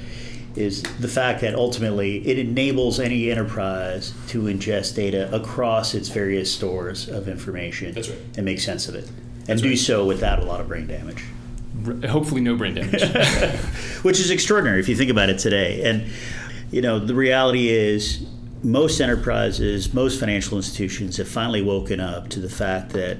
is 0.55 0.83
the 0.83 1.09
fact 1.09 1.41
that 1.41 1.55
ultimately 1.55 2.27
it 2.29 2.39
enables 2.39 3.01
any 3.01 3.31
enterprise 3.31 4.13
to 4.29 4.43
ingest 4.43 4.95
data 4.95 5.35
across 5.35 5.95
its 5.95 6.11
various 6.11 6.53
stores 6.53 7.09
of 7.09 7.27
information 7.27 7.95
right. 7.95 8.15
and 8.37 8.45
make 8.45 8.61
sense 8.61 8.87
of 8.87 8.95
it 8.95 9.09
and 9.49 9.61
do 9.61 9.77
so 9.77 10.05
without 10.05 10.39
a 10.39 10.45
lot 10.45 10.61
of 10.61 10.69
brain 10.69 10.87
damage. 10.87 11.25
Hopefully, 12.09 12.41
no 12.41 12.57
brain 12.57 12.75
damage. 12.75 13.03
Which 14.03 14.21
is 14.21 14.31
extraordinary 14.31 14.81
if 14.81 14.89
you 14.89 14.97
think 14.97 15.11
about 15.11 15.31
it 15.31 15.39
today. 15.39 15.83
And, 15.83 16.11
you 16.71 16.81
know, 16.81 16.99
the 16.99 17.15
reality 17.15 17.69
is 17.71 18.27
most 18.63 19.01
enterprises, 19.01 19.93
most 19.93 20.21
financial 20.21 20.57
institutions 20.57 21.17
have 21.17 21.29
finally 21.29 21.63
woken 21.63 21.99
up 21.99 22.29
to 22.31 22.41
the 22.41 22.49
fact 22.49 22.91
that 22.91 23.19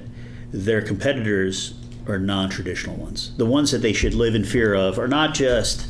their 0.51 0.81
competitors 0.81 1.73
are 2.07 2.19
non-traditional 2.19 2.95
ones. 2.95 3.35
The 3.37 3.45
ones 3.45 3.71
that 3.71 3.79
they 3.79 3.93
should 3.93 4.13
live 4.13 4.35
in 4.35 4.43
fear 4.43 4.73
of 4.73 4.99
are 4.99 5.07
not 5.07 5.33
just, 5.33 5.87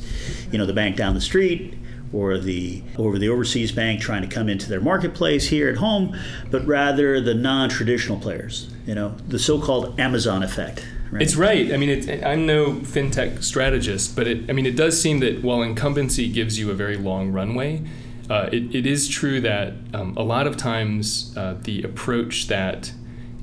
you 0.52 0.58
know, 0.58 0.66
the 0.66 0.74
bank 0.74 0.96
down 0.96 1.14
the 1.14 1.22
street 1.22 1.76
or 2.14 2.38
the 2.38 2.84
or 2.98 3.18
the 3.18 3.28
overseas 3.28 3.72
bank 3.72 4.00
trying 4.00 4.22
to 4.22 4.28
come 4.28 4.48
into 4.48 4.70
their 4.70 4.80
marketplace 4.82 5.48
here 5.48 5.70
at 5.70 5.78
home, 5.78 6.16
but 6.52 6.66
rather 6.66 7.20
the 7.20 7.34
non-traditional 7.34 8.20
players. 8.20 8.70
You 8.86 8.96
know, 8.96 9.16
the 9.28 9.40
so-called 9.40 10.00
Amazon 10.00 10.44
effect. 10.44 10.86
Right? 11.12 11.22
It's 11.22 11.36
right. 11.36 11.74
I 11.74 11.78
mean, 11.78 11.90
it, 11.90 12.24
I'm 12.24 12.46
no 12.46 12.74
fintech 12.74 13.44
strategist, 13.44 14.16
but 14.16 14.28
it, 14.28 14.50
I 14.50 14.54
mean, 14.54 14.66
it 14.66 14.76
does 14.76 15.00
seem 15.02 15.20
that 15.20 15.44
while 15.44 15.62
incumbency 15.62 16.28
gives 16.28 16.58
you 16.58 16.72
a 16.72 16.74
very 16.74 16.98
long 16.98 17.32
runway, 17.32 17.84
uh, 18.30 18.50
it, 18.52 18.74
it 18.76 18.86
is 18.86 19.08
true 19.08 19.40
that 19.42 19.74
um, 19.94 20.18
a 20.18 20.24
lot 20.24 20.48
of 20.48 20.58
times 20.58 21.34
uh, 21.38 21.56
the 21.62 21.84
approach 21.84 22.48
that 22.48 22.92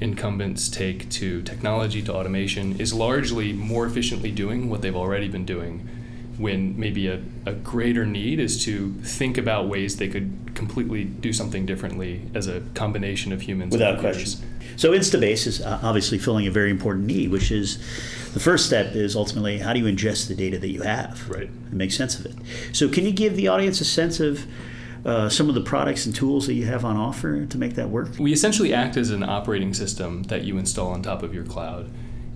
incumbents 0.00 0.69
take 0.69 1.09
to 1.11 1.43
technology 1.43 2.03
to 2.03 2.12
automation 2.12 2.79
is 2.81 2.93
largely 2.93 3.53
more 3.53 3.87
efficiently 3.87 4.31
doing 4.31 4.69
what 4.69 4.83
they've 4.83 4.97
already 4.97 5.29
been 5.29 5.45
doing 5.45 5.89
when 6.40 6.78
maybe 6.78 7.06
a, 7.06 7.23
a 7.44 7.52
greater 7.52 8.06
need 8.06 8.40
is 8.40 8.64
to 8.64 8.92
think 9.02 9.37
about 9.37 9.68
ways 9.68 9.97
they 9.99 10.09
could 10.09 10.50
completely 10.54 11.04
do 11.04 11.32
something 11.32 11.66
differently 11.66 12.23
as 12.35 12.47
a 12.47 12.61
combination 12.75 13.30
of 13.30 13.42
humans 13.42 13.73
without 13.73 14.00
question. 14.00 14.40
So 14.76 14.92
instabase 14.92 15.47
is 15.47 15.61
uh, 15.61 15.80
obviously 15.82 16.16
filling 16.16 16.47
a 16.47 16.50
very 16.50 16.70
important 16.70 17.06
need 17.06 17.30
which 17.30 17.50
is 17.50 17.76
the 18.32 18.40
first 18.40 18.64
step 18.64 18.94
is 18.94 19.14
ultimately 19.14 19.59
how 19.59 19.75
do 19.75 19.80
you 19.80 19.85
ingest 19.85 20.28
the 20.28 20.35
data 20.35 20.59
that 20.59 20.68
you 20.68 20.80
have? 20.80 21.28
Right. 21.28 21.50
And 21.50 21.75
make 21.75 21.92
sense 21.92 22.18
of 22.18 22.25
it. 22.25 22.35
So 22.73 22.88
can 22.88 23.04
you 23.04 23.12
give 23.12 23.37
the 23.37 23.49
audience 23.49 23.82
a 23.82 23.85
sense 23.85 24.18
of 24.18 24.47
uh, 25.04 25.28
some 25.28 25.49
of 25.49 25.54
the 25.54 25.61
products 25.61 26.06
and 26.06 26.14
tools 26.14 26.47
that 26.47 26.54
you 26.54 26.64
have 26.66 26.85
on 26.85 26.97
offer 26.97 27.44
to 27.44 27.59
make 27.59 27.75
that 27.75 27.90
work? 27.90 28.09
We 28.18 28.32
essentially 28.32 28.73
act 28.73 28.97
as 28.97 29.11
an 29.11 29.23
operating 29.23 29.75
system 29.75 30.23
that 30.25 30.44
you 30.44 30.56
install 30.56 30.92
on 30.92 31.02
top 31.02 31.23
of 31.23 31.35
your 31.35 31.44
cloud. 31.44 31.90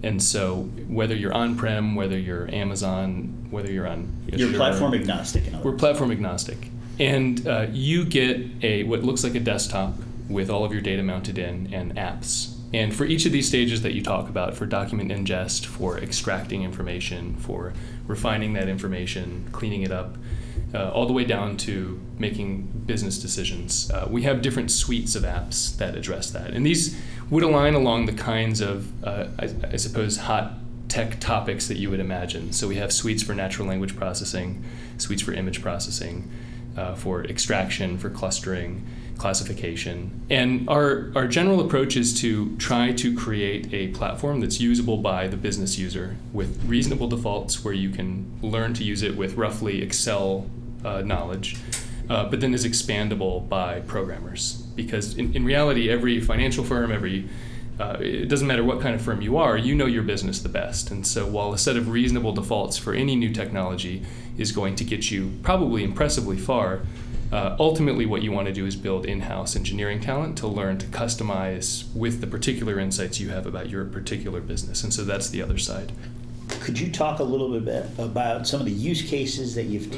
And 0.05 0.23
so, 0.23 0.65
whether 0.87 1.17
you're 1.17 1.33
on-prem, 1.33 1.95
whether 1.97 2.19
you're 2.19 2.55
Amazon, 2.55 3.47
whether 3.51 3.73
you're 3.73 3.89
on 3.89 4.13
you're 4.27 4.53
platform 4.53 4.93
agnostic. 4.93 5.45
we're 5.65 5.73
platform 5.73 6.11
agnostic, 6.11 6.69
and 7.01 7.47
uh, 7.49 7.69
you 7.71 8.05
get 8.05 8.39
a 8.63 8.85
what 8.85 9.03
looks 9.03 9.25
like 9.25 9.35
a 9.35 9.41
desktop 9.41 9.95
with 10.29 10.51
all 10.51 10.63
of 10.63 10.73
your 10.73 10.83
data 10.83 11.03
mounted 11.03 11.39
in 11.39 11.73
and 11.73 11.97
apps. 11.97 12.55
And 12.75 12.95
for 12.95 13.05
each 13.07 13.25
of 13.25 13.33
these 13.33 13.49
stages 13.49 13.81
that 13.83 13.95
you 13.95 14.03
talk 14.03 14.29
about, 14.29 14.55
for 14.55 14.67
document 14.67 15.11
ingest, 15.11 15.65
for 15.65 15.97
extracting 15.97 16.65
information, 16.65 17.37
for 17.37 17.73
refining 18.07 18.53
that 18.55 18.69
information, 18.69 19.49
cleaning 19.53 19.83
it 19.83 19.93
up, 19.93 20.17
uh, 20.75 20.91
all 20.91 21.07
the 21.07 21.13
way 21.13 21.25
down 21.25 21.57
to 21.57 22.01
making 22.19 22.63
business 22.85 23.19
decisions. 23.19 23.91
Uh, 23.91 24.09
we 24.11 24.25
have 24.25 24.43
different 24.43 24.71
suites 24.71 25.15
of 25.15 25.23
apps 25.23 25.77
that 25.77 25.95
address 25.95 26.31
that. 26.33 26.51
And 26.51 26.67
these 26.67 27.01
would 27.31 27.43
align 27.43 27.75
along 27.75 28.07
the 28.07 28.13
kinds 28.13 28.61
of, 28.61 29.05
uh, 29.05 29.29
I, 29.39 29.51
I, 29.73 29.77
suppose, 29.77 30.19
hot 30.19 30.55
tech 30.89 31.19
topics 31.21 31.69
that 31.69 31.77
you 31.79 31.91
would 31.91 32.01
imagine. 32.01 32.53
So 32.53 32.69
we 32.69 32.77
have 32.77 32.93
suites 32.93 33.23
for 33.23 33.35
natural 33.35 33.67
language 33.67 33.97
processing, 33.97 34.63
suites 34.99 35.23
for 35.23 35.33
image 35.33 35.63
processing, 35.63 36.31
uh, 36.77 36.95
for 36.95 37.25
extraction, 37.25 37.99
for 37.99 38.11
clustering, 38.11 38.85
classification. 39.17 40.23
And 40.29 40.69
our, 40.69 41.13
our 41.15 41.27
general 41.29 41.61
approach 41.61 41.97
is 41.97 42.19
to 42.21 42.57
try 42.57 42.93
to 42.93 43.17
create 43.17 43.73
a 43.73 43.89
platform 43.89 44.41
that's 44.41 44.61
usable 44.61 44.99
by 44.99 45.29
the 45.29 45.37
business 45.37 45.79
user 45.79 46.17
with 46.33 46.63
reasonable 46.67 47.09
defaults 47.09 47.65
where 47.65 47.75
you 47.75 47.91
can 47.91 48.31
learn 48.43 48.75
to 48.75 48.85
use 48.85 49.03
it 49.03 49.17
with 49.17 49.37
roughly 49.37 49.83
Excel 49.83 50.51
uh, 50.85 51.01
knowledge, 51.01 51.57
uh, 52.11 52.29
but 52.29 52.41
then 52.41 52.53
is 52.55 52.67
expandable 52.67 53.49
by 53.49 53.81
programmers. 53.81 54.64
Because 54.75 55.17
in, 55.17 55.35
in 55.35 55.45
reality, 55.45 55.91
every 55.91 56.21
financial 56.21 56.65
firm, 56.65 56.91
every 56.91 57.29
uh, 57.79 57.97
it 58.01 58.29
doesn't 58.29 58.47
matter 58.47 58.63
what 58.63 58.81
kind 58.81 58.95
of 58.95 59.03
firm 59.03 59.21
you 59.21 59.37
are, 59.37 59.57
you 59.57 59.75
know 59.75 59.87
your 59.87 60.05
business 60.05 60.41
the 60.41 60.49
best. 60.49 60.91
And 60.93 61.05
so, 61.05 61.27
while 61.27 61.53
a 61.53 61.59
set 61.59 61.77
of 61.77 61.89
reasonable 61.89 62.33
defaults 62.33 62.79
for 62.79 62.95
any 62.95 63.17
new 63.17 63.33
technology 63.33 64.03
is 64.39 64.53
going 64.53 64.77
to 64.77 64.85
get 64.85 65.11
you 65.11 65.33
probably 65.43 65.83
impressively 65.83 66.37
far, 66.37 66.83
uh, 67.33 67.57
ultimately, 67.59 68.07
what 68.07 68.23
you 68.23 68.31
want 68.31 68.47
to 68.47 68.53
do 68.53 68.65
is 68.65 68.77
build 68.77 69.07
in 69.07 69.23
house 69.23 69.57
engineering 69.57 70.01
talent 70.01 70.39
to 70.39 70.47
learn 70.47 70.79
to 70.79 70.87
customize 70.87 71.93
with 71.95 72.21
the 72.21 72.29
particular 72.29 72.79
insights 72.79 73.19
you 73.19 73.31
have 73.31 73.45
about 73.45 73.69
your 73.69 73.85
particular 73.85 74.41
business. 74.41 74.85
And 74.85 74.95
so, 74.95 75.03
that's 75.03 75.29
the 75.29 75.43
other 75.43 75.59
side. 75.59 75.91
Could 76.61 76.79
you 76.79 76.93
talk 76.93 77.19
a 77.19 77.25
little 77.25 77.59
bit 77.59 77.87
about 77.99 78.47
some 78.47 78.61
of 78.61 78.67
the 78.67 78.73
use 78.73 79.03
cases 79.03 79.57
that 79.57 79.65
you've 79.65 79.91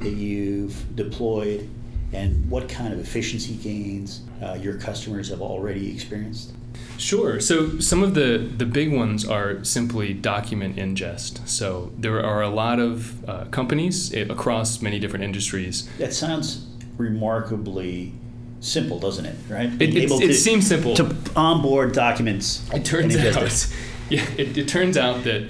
that 0.00 0.10
you've 0.10 0.96
deployed 0.96 1.68
and 2.12 2.48
what 2.50 2.68
kind 2.68 2.92
of 2.92 3.00
efficiency 3.00 3.54
gains 3.54 4.22
uh, 4.42 4.54
your 4.54 4.76
customers 4.78 5.28
have 5.28 5.40
already 5.40 5.92
experienced? 5.92 6.52
Sure. 6.98 7.40
So 7.40 7.78
some 7.78 8.02
of 8.02 8.14
the, 8.14 8.38
the 8.38 8.66
big 8.66 8.92
ones 8.92 9.26
are 9.26 9.64
simply 9.64 10.12
document 10.12 10.76
ingest. 10.76 11.46
So 11.48 11.92
there 11.96 12.24
are 12.24 12.42
a 12.42 12.50
lot 12.50 12.78
of 12.78 13.28
uh, 13.28 13.44
companies 13.46 14.12
across 14.12 14.82
many 14.82 14.98
different 14.98 15.24
industries. 15.24 15.88
That 15.98 16.12
sounds 16.12 16.66
remarkably 16.96 18.12
simple, 18.60 18.98
doesn't 18.98 19.24
it? 19.24 19.36
Right? 19.48 19.70
It, 19.80 19.96
it, 19.96 20.10
it 20.10 20.34
seems 20.34 20.66
simple 20.66 20.94
to 20.96 21.16
onboard 21.34 21.92
documents. 21.92 22.68
It 22.72 22.84
turns 22.84 23.16
out, 23.16 23.68
yeah, 24.10 24.26
it, 24.36 24.58
it 24.58 24.68
turns 24.68 24.96
out 24.96 25.24
that 25.24 25.48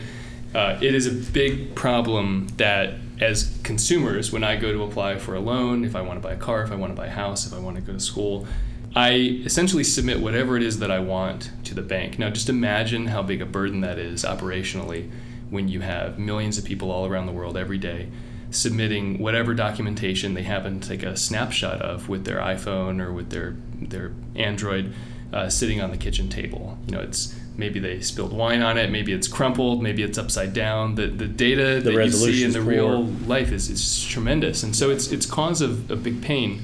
uh, 0.54 0.78
it 0.80 0.94
is 0.94 1.06
a 1.06 1.32
big 1.32 1.74
problem 1.74 2.48
that 2.56 2.94
as 3.20 3.58
consumers, 3.62 4.32
when 4.32 4.42
I 4.42 4.56
go 4.56 4.72
to 4.72 4.82
apply 4.82 5.18
for 5.18 5.34
a 5.34 5.40
loan, 5.40 5.84
if 5.84 5.94
I 5.94 6.00
want 6.00 6.20
to 6.20 6.26
buy 6.26 6.34
a 6.34 6.38
car, 6.38 6.62
if 6.62 6.72
I 6.72 6.74
want 6.74 6.94
to 6.94 6.96
buy 6.96 7.06
a 7.06 7.10
house, 7.10 7.46
if 7.46 7.52
I 7.52 7.58
want 7.58 7.76
to 7.76 7.82
go 7.82 7.92
to 7.92 8.00
school, 8.00 8.46
I 8.96 9.40
essentially 9.44 9.84
submit 9.84 10.20
whatever 10.20 10.56
it 10.56 10.62
is 10.62 10.78
that 10.80 10.90
I 10.90 10.98
want 10.98 11.50
to 11.64 11.74
the 11.74 11.82
bank. 11.82 12.18
Now, 12.18 12.30
just 12.30 12.48
imagine 12.48 13.06
how 13.06 13.22
big 13.22 13.40
a 13.40 13.46
burden 13.46 13.82
that 13.82 13.98
is 13.98 14.24
operationally 14.24 15.10
when 15.50 15.68
you 15.68 15.80
have 15.80 16.18
millions 16.18 16.58
of 16.58 16.64
people 16.64 16.90
all 16.90 17.06
around 17.06 17.26
the 17.26 17.32
world 17.32 17.56
every 17.56 17.78
day 17.78 18.08
submitting 18.50 19.18
whatever 19.18 19.54
documentation 19.54 20.34
they 20.34 20.42
happen 20.42 20.80
to 20.80 20.88
take 20.88 21.02
a 21.02 21.16
snapshot 21.16 21.80
of 21.80 22.08
with 22.08 22.24
their 22.24 22.38
iPhone 22.38 23.00
or 23.00 23.12
with 23.12 23.30
their 23.30 23.56
their 23.80 24.12
Android 24.34 24.92
uh, 25.32 25.48
sitting 25.48 25.80
on 25.80 25.90
the 25.90 25.96
kitchen 25.96 26.28
table. 26.28 26.78
You 26.86 26.92
know, 26.94 27.00
it's 27.00 27.34
maybe 27.60 27.78
they 27.78 28.00
spilled 28.00 28.32
wine 28.32 28.62
on 28.62 28.76
it, 28.76 28.90
maybe 28.90 29.12
it's 29.12 29.28
crumpled, 29.28 29.80
maybe 29.82 30.02
it's 30.02 30.18
upside 30.18 30.52
down. 30.52 30.96
The 30.96 31.06
the 31.06 31.28
data 31.28 31.80
the 31.80 31.92
that 31.92 32.04
you 32.06 32.10
see 32.10 32.42
in 32.42 32.52
the 32.52 32.58
poor. 32.58 32.68
real 32.68 33.04
life 33.04 33.52
is, 33.52 33.70
is 33.70 34.04
tremendous, 34.04 34.64
and 34.64 34.74
so 34.74 34.90
it's 34.90 35.12
it's 35.12 35.26
cause 35.26 35.60
of, 35.60 35.88
a 35.90 35.96
big 35.96 36.20
pain 36.20 36.62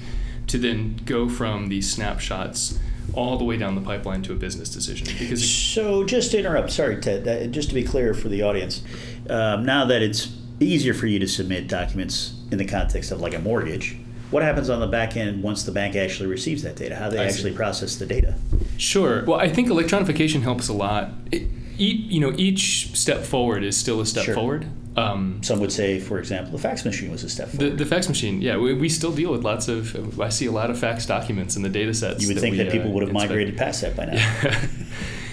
to 0.49 0.59
then 0.59 0.99
go 1.05 1.29
from 1.29 1.69
these 1.69 1.93
snapshots 1.93 2.79
all 3.13 3.39
the 3.39 3.45
way 3.45 3.57
down 3.57 3.75
the 3.75 3.81
pipeline 3.81 4.23
to 4.23 4.33
a 4.33 4.37
business 4.37 4.69
decision. 4.69 5.07
Because 5.19 5.49
so, 5.49 6.05
just 6.05 6.33
to 6.33 6.39
interrupt, 6.39 6.73
sorry, 6.73 7.01
Ted. 7.01 7.53
Just 7.53 7.69
to 7.69 7.75
be 7.75 7.85
clear 7.85 8.15
for 8.15 8.29
the 8.29 8.43
audience, 8.43 8.83
um, 9.31 9.65
now 9.65 9.85
that 9.85 10.03
it's 10.03 10.37
easier 10.59 10.95
for 10.95 11.07
you 11.07 11.19
to 11.19 11.29
submit 11.29 11.69
documents 11.69 12.35
in 12.51 12.59
the 12.59 12.65
context 12.65 13.13
of 13.13 13.21
like 13.21 13.35
a 13.35 13.39
mortgage, 13.39 13.99
what 14.31 14.43
happens 14.43 14.69
on 14.71 14.81
the 14.81 14.87
back 14.87 15.17
end 15.17 15.43
once 15.43 15.63
the 15.63 15.73
bank 15.73 15.95
actually 15.95 16.29
receives 16.29 16.63
that 16.63 16.77
data? 16.77 16.97
How 16.97 17.09
do 17.09 17.17
they 17.17 17.23
I 17.23 17.27
actually 17.27 17.51
see. 17.51 17.57
process 17.57 17.97
the 17.97 18.07
data? 18.07 18.35
Sure. 18.79 19.25
Well, 19.25 19.39
I 19.39 19.49
think 19.49 19.69
electronification 19.69 20.43
helps 20.43 20.69
a 20.69 20.73
lot. 20.73 21.11
It, 21.33 21.49
you 21.79 22.21
know, 22.21 22.33
each 22.37 22.97
step 22.97 23.23
forward 23.23 23.63
is 23.63 23.77
still 23.77 24.01
a 24.01 24.07
step 24.07 24.25
sure. 24.25 24.35
forward. 24.35 24.67
Um, 24.97 25.43
Some 25.43 25.61
would 25.61 25.73
say, 25.73 26.01
for 26.01 26.19
example, 26.19 26.53
the 26.53 26.59
fax 26.59 26.85
machine 26.87 27.11
was 27.11 27.23
a 27.23 27.29
step 27.29 27.49
forward. 27.49 27.73
The, 27.73 27.85
the 27.85 27.87
fax 27.87 28.09
machine, 28.09 28.41
yeah, 28.41 28.57
we, 28.57 28.73
we, 28.73 28.89
still 28.89 29.13
deal 29.13 29.31
with 29.31 29.45
lots 29.45 29.69
of. 29.69 30.19
I 30.19 30.31
see 30.31 30.47
a 30.47 30.53
lot 30.53 30.71
of 30.71 30.79
fax 30.79 31.05
documents 31.05 31.55
in 31.55 31.63
the 31.63 31.69
data 31.69 31.93
sets. 31.93 32.23
You 32.23 32.29
would 32.29 32.39
that 32.39 32.41
think 32.41 32.53
we, 32.53 32.65
that 32.65 32.73
people 32.73 32.89
uh, 32.89 32.95
would 32.95 33.03
have 33.03 33.13
migrated 33.13 33.59
past 33.59 33.83
that 33.83 33.95
by 33.95 34.07
now. 34.07 34.15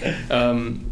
Yeah. 0.02 0.20
um, 0.30 0.90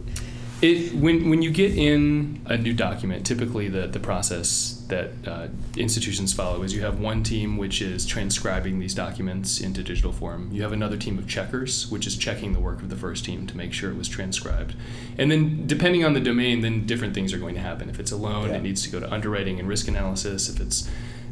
it, 0.62 0.94
when, 0.94 1.28
when 1.28 1.42
you 1.42 1.50
get 1.50 1.76
in 1.76 2.40
a 2.46 2.56
new 2.56 2.72
document, 2.72 3.26
typically 3.26 3.68
the, 3.68 3.88
the 3.88 4.00
process 4.00 4.81
that 4.92 5.10
uh, 5.26 5.48
institutions 5.74 6.34
follow 6.34 6.62
is 6.62 6.74
you 6.74 6.82
have 6.82 7.00
one 7.00 7.22
team 7.22 7.56
which 7.56 7.80
is 7.80 8.04
transcribing 8.04 8.78
these 8.78 8.94
documents 8.94 9.58
into 9.58 9.82
digital 9.82 10.12
form. 10.12 10.50
You 10.52 10.62
have 10.62 10.72
another 10.72 10.98
team 10.98 11.18
of 11.18 11.26
checkers, 11.26 11.90
which 11.90 12.06
is 12.06 12.14
checking 12.14 12.52
the 12.52 12.60
work 12.60 12.82
of 12.82 12.90
the 12.90 12.96
first 12.96 13.24
team 13.24 13.46
to 13.46 13.56
make 13.56 13.72
sure 13.72 13.90
it 13.90 13.96
was 13.96 14.06
transcribed. 14.06 14.74
And 15.16 15.30
then, 15.30 15.66
depending 15.66 16.04
on 16.04 16.12
the 16.12 16.20
domain, 16.20 16.60
then 16.60 16.84
different 16.84 17.14
things 17.14 17.32
are 17.32 17.38
going 17.38 17.54
to 17.54 17.60
happen. 17.60 17.88
If 17.88 17.98
it's 17.98 18.12
a 18.12 18.16
loan, 18.16 18.50
yeah. 18.50 18.56
it 18.56 18.62
needs 18.62 18.82
to 18.82 18.90
go 18.90 19.00
to 19.00 19.10
underwriting 19.10 19.58
and 19.58 19.66
risk 19.66 19.88
analysis. 19.88 20.50
If 20.50 20.60
it's 20.60 20.90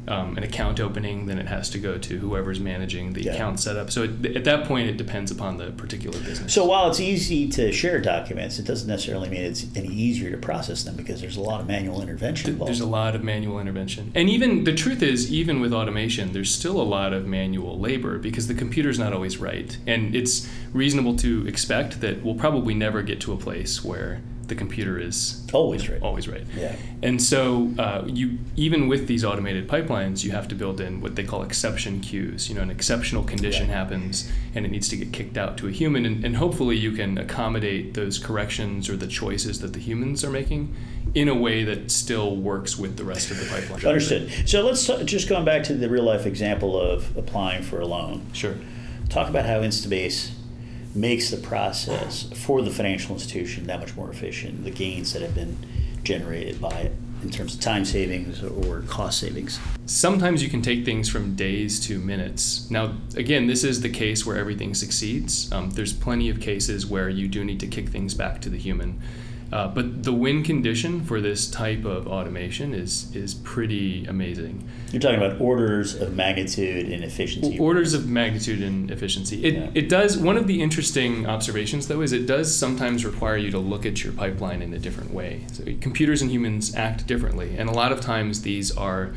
um, 0.08 0.36
an 0.36 0.42
account 0.42 0.80
opening, 0.80 1.26
then 1.26 1.38
it 1.38 1.46
has 1.46 1.70
to 1.70 1.78
go 1.78 1.98
to 1.98 2.18
whoever's 2.18 2.58
managing 2.60 3.12
the 3.12 3.22
yeah. 3.22 3.32
account 3.32 3.60
setup. 3.60 3.90
So 3.90 4.04
it, 4.04 4.36
at 4.36 4.44
that 4.44 4.66
point, 4.66 4.88
it 4.88 4.96
depends 4.96 5.30
upon 5.30 5.58
the 5.58 5.70
particular 5.72 6.18
business. 6.20 6.52
So 6.52 6.64
while 6.64 6.88
it's 6.88 7.00
easy 7.00 7.48
to 7.50 7.72
share 7.72 8.00
documents, 8.00 8.58
it 8.58 8.64
doesn't 8.64 8.88
necessarily 8.88 9.28
mean 9.28 9.42
it's 9.42 9.66
any 9.76 9.88
easier 9.88 10.30
to 10.30 10.36
process 10.36 10.82
them 10.84 10.96
because 10.96 11.20
there's 11.20 11.36
a 11.36 11.40
lot 11.42 11.60
of 11.60 11.66
manual 11.66 12.02
intervention 12.02 12.50
involved. 12.50 12.68
There's 12.68 12.80
a 12.80 12.86
lot 12.86 13.14
of 13.14 13.22
manual 13.22 13.60
intervention, 13.60 14.12
and 14.14 14.28
even 14.28 14.64
the 14.64 14.74
truth 14.74 15.02
is, 15.02 15.32
even 15.32 15.60
with 15.60 15.72
automation, 15.72 16.32
there's 16.32 16.52
still 16.52 16.80
a 16.80 16.82
lot 16.82 17.12
of 17.12 17.26
manual 17.26 17.78
labor 17.78 18.18
because 18.18 18.48
the 18.48 18.54
computer's 18.54 18.98
not 18.98 19.12
always 19.12 19.38
right, 19.38 19.76
and 19.86 20.14
it's 20.14 20.48
reasonable 20.72 21.16
to 21.16 21.46
expect 21.46 22.00
that 22.00 22.22
we'll 22.22 22.34
probably 22.34 22.74
never 22.74 23.02
get 23.02 23.20
to 23.20 23.32
a 23.32 23.36
place 23.36 23.84
where 23.84 24.20
the 24.50 24.54
computer 24.54 24.98
is 24.98 25.46
always 25.54 25.88
right. 25.88 26.02
Always 26.02 26.28
right. 26.28 26.44
Yeah. 26.54 26.76
And 27.02 27.22
so 27.22 27.72
uh, 27.78 28.04
you 28.06 28.38
even 28.56 28.88
with 28.88 29.06
these 29.06 29.24
automated 29.24 29.66
pipelines, 29.66 30.22
you 30.22 30.32
have 30.32 30.46
to 30.48 30.54
build 30.54 30.82
in 30.82 31.00
what 31.00 31.16
they 31.16 31.24
call 31.24 31.42
exception 31.42 32.00
queues. 32.00 32.50
You 32.50 32.56
know, 32.56 32.60
an 32.60 32.70
exceptional 32.70 33.24
condition 33.24 33.68
yeah. 33.68 33.76
happens 33.76 34.30
and 34.54 34.66
it 34.66 34.68
needs 34.68 34.88
to 34.90 34.96
get 34.96 35.12
kicked 35.12 35.38
out 35.38 35.56
to 35.58 35.68
a 35.68 35.70
human, 35.70 36.04
and, 36.04 36.22
and 36.24 36.36
hopefully 36.36 36.76
you 36.76 36.92
can 36.92 37.16
accommodate 37.16 37.94
those 37.94 38.18
corrections 38.18 38.90
or 38.90 38.96
the 38.96 39.06
choices 39.06 39.60
that 39.60 39.72
the 39.72 39.78
humans 39.78 40.22
are 40.22 40.30
making 40.30 40.74
in 41.14 41.28
a 41.28 41.34
way 41.34 41.64
that 41.64 41.90
still 41.90 42.36
works 42.36 42.76
with 42.76 42.96
the 42.96 43.04
rest 43.04 43.30
of 43.30 43.38
the 43.38 43.46
pipeline. 43.46 43.86
Understood. 43.86 44.30
So 44.46 44.62
let's 44.66 44.86
t- 44.86 45.04
just 45.04 45.28
going 45.28 45.44
back 45.46 45.62
to 45.64 45.74
the 45.74 45.88
real 45.88 46.04
life 46.04 46.26
example 46.26 46.78
of 46.78 47.16
applying 47.16 47.62
for 47.62 47.80
a 47.80 47.86
loan. 47.86 48.26
Sure. 48.32 48.56
Talk 49.08 49.28
about 49.28 49.46
how 49.46 49.60
Instabase 49.60 50.32
makes 50.94 51.30
the 51.30 51.36
process 51.36 52.28
for 52.34 52.62
the 52.62 52.70
financial 52.70 53.14
institution 53.14 53.66
that 53.66 53.80
much 53.80 53.96
more 53.96 54.10
efficient. 54.10 54.64
The 54.64 54.70
gains 54.70 55.12
that 55.12 55.22
have 55.22 55.34
been 55.34 55.56
generated 56.02 56.60
by 56.60 56.70
it 56.70 56.92
in 57.22 57.30
terms 57.30 57.54
of 57.54 57.60
time 57.60 57.84
savings 57.84 58.42
or 58.42 58.80
cost 58.82 59.20
savings. 59.20 59.60
Sometimes 59.86 60.42
you 60.42 60.48
can 60.48 60.62
take 60.62 60.84
things 60.84 61.08
from 61.08 61.34
days 61.34 61.78
to 61.86 61.98
minutes. 61.98 62.70
Now, 62.70 62.94
again, 63.14 63.46
this 63.46 63.62
is 63.62 63.82
the 63.82 63.90
case 63.90 64.24
where 64.24 64.36
everything 64.36 64.74
succeeds. 64.74 65.52
Um, 65.52 65.70
there's 65.70 65.92
plenty 65.92 66.30
of 66.30 66.40
cases 66.40 66.86
where 66.86 67.08
you 67.08 67.28
do 67.28 67.44
need 67.44 67.60
to 67.60 67.66
kick 67.66 67.88
things 67.88 68.14
back 68.14 68.40
to 68.42 68.48
the 68.48 68.58
human. 68.58 69.00
Uh, 69.52 69.66
but 69.66 70.04
the 70.04 70.12
win 70.12 70.44
condition 70.44 71.02
for 71.02 71.20
this 71.20 71.50
type 71.50 71.84
of 71.84 72.06
automation 72.06 72.72
is 72.72 73.14
is 73.16 73.34
pretty 73.34 74.04
amazing. 74.06 74.68
You're 74.92 75.00
talking 75.00 75.16
about 75.16 75.40
orders 75.40 75.94
of 75.94 76.14
magnitude 76.14 76.88
in 76.88 77.02
efficiency. 77.02 77.58
Orders 77.58 77.92
of 77.92 78.08
magnitude 78.08 78.62
in 78.62 78.90
efficiency. 78.90 79.44
It, 79.44 79.54
yeah. 79.54 79.70
it 79.74 79.88
does. 79.88 80.16
One 80.16 80.36
of 80.36 80.46
the 80.46 80.62
interesting 80.62 81.26
observations, 81.26 81.88
though, 81.88 82.00
is 82.00 82.12
it 82.12 82.26
does 82.26 82.56
sometimes 82.56 83.04
require 83.04 83.36
you 83.36 83.50
to 83.50 83.58
look 83.58 83.84
at 83.84 84.04
your 84.04 84.12
pipeline 84.12 84.62
in 84.62 84.72
a 84.72 84.78
different 84.78 85.12
way. 85.12 85.44
So 85.52 85.64
computers 85.80 86.22
and 86.22 86.30
humans 86.30 86.74
act 86.74 87.06
differently, 87.06 87.56
and 87.56 87.68
a 87.68 87.72
lot 87.72 87.90
of 87.90 88.00
times 88.00 88.42
these 88.42 88.70
are 88.76 89.12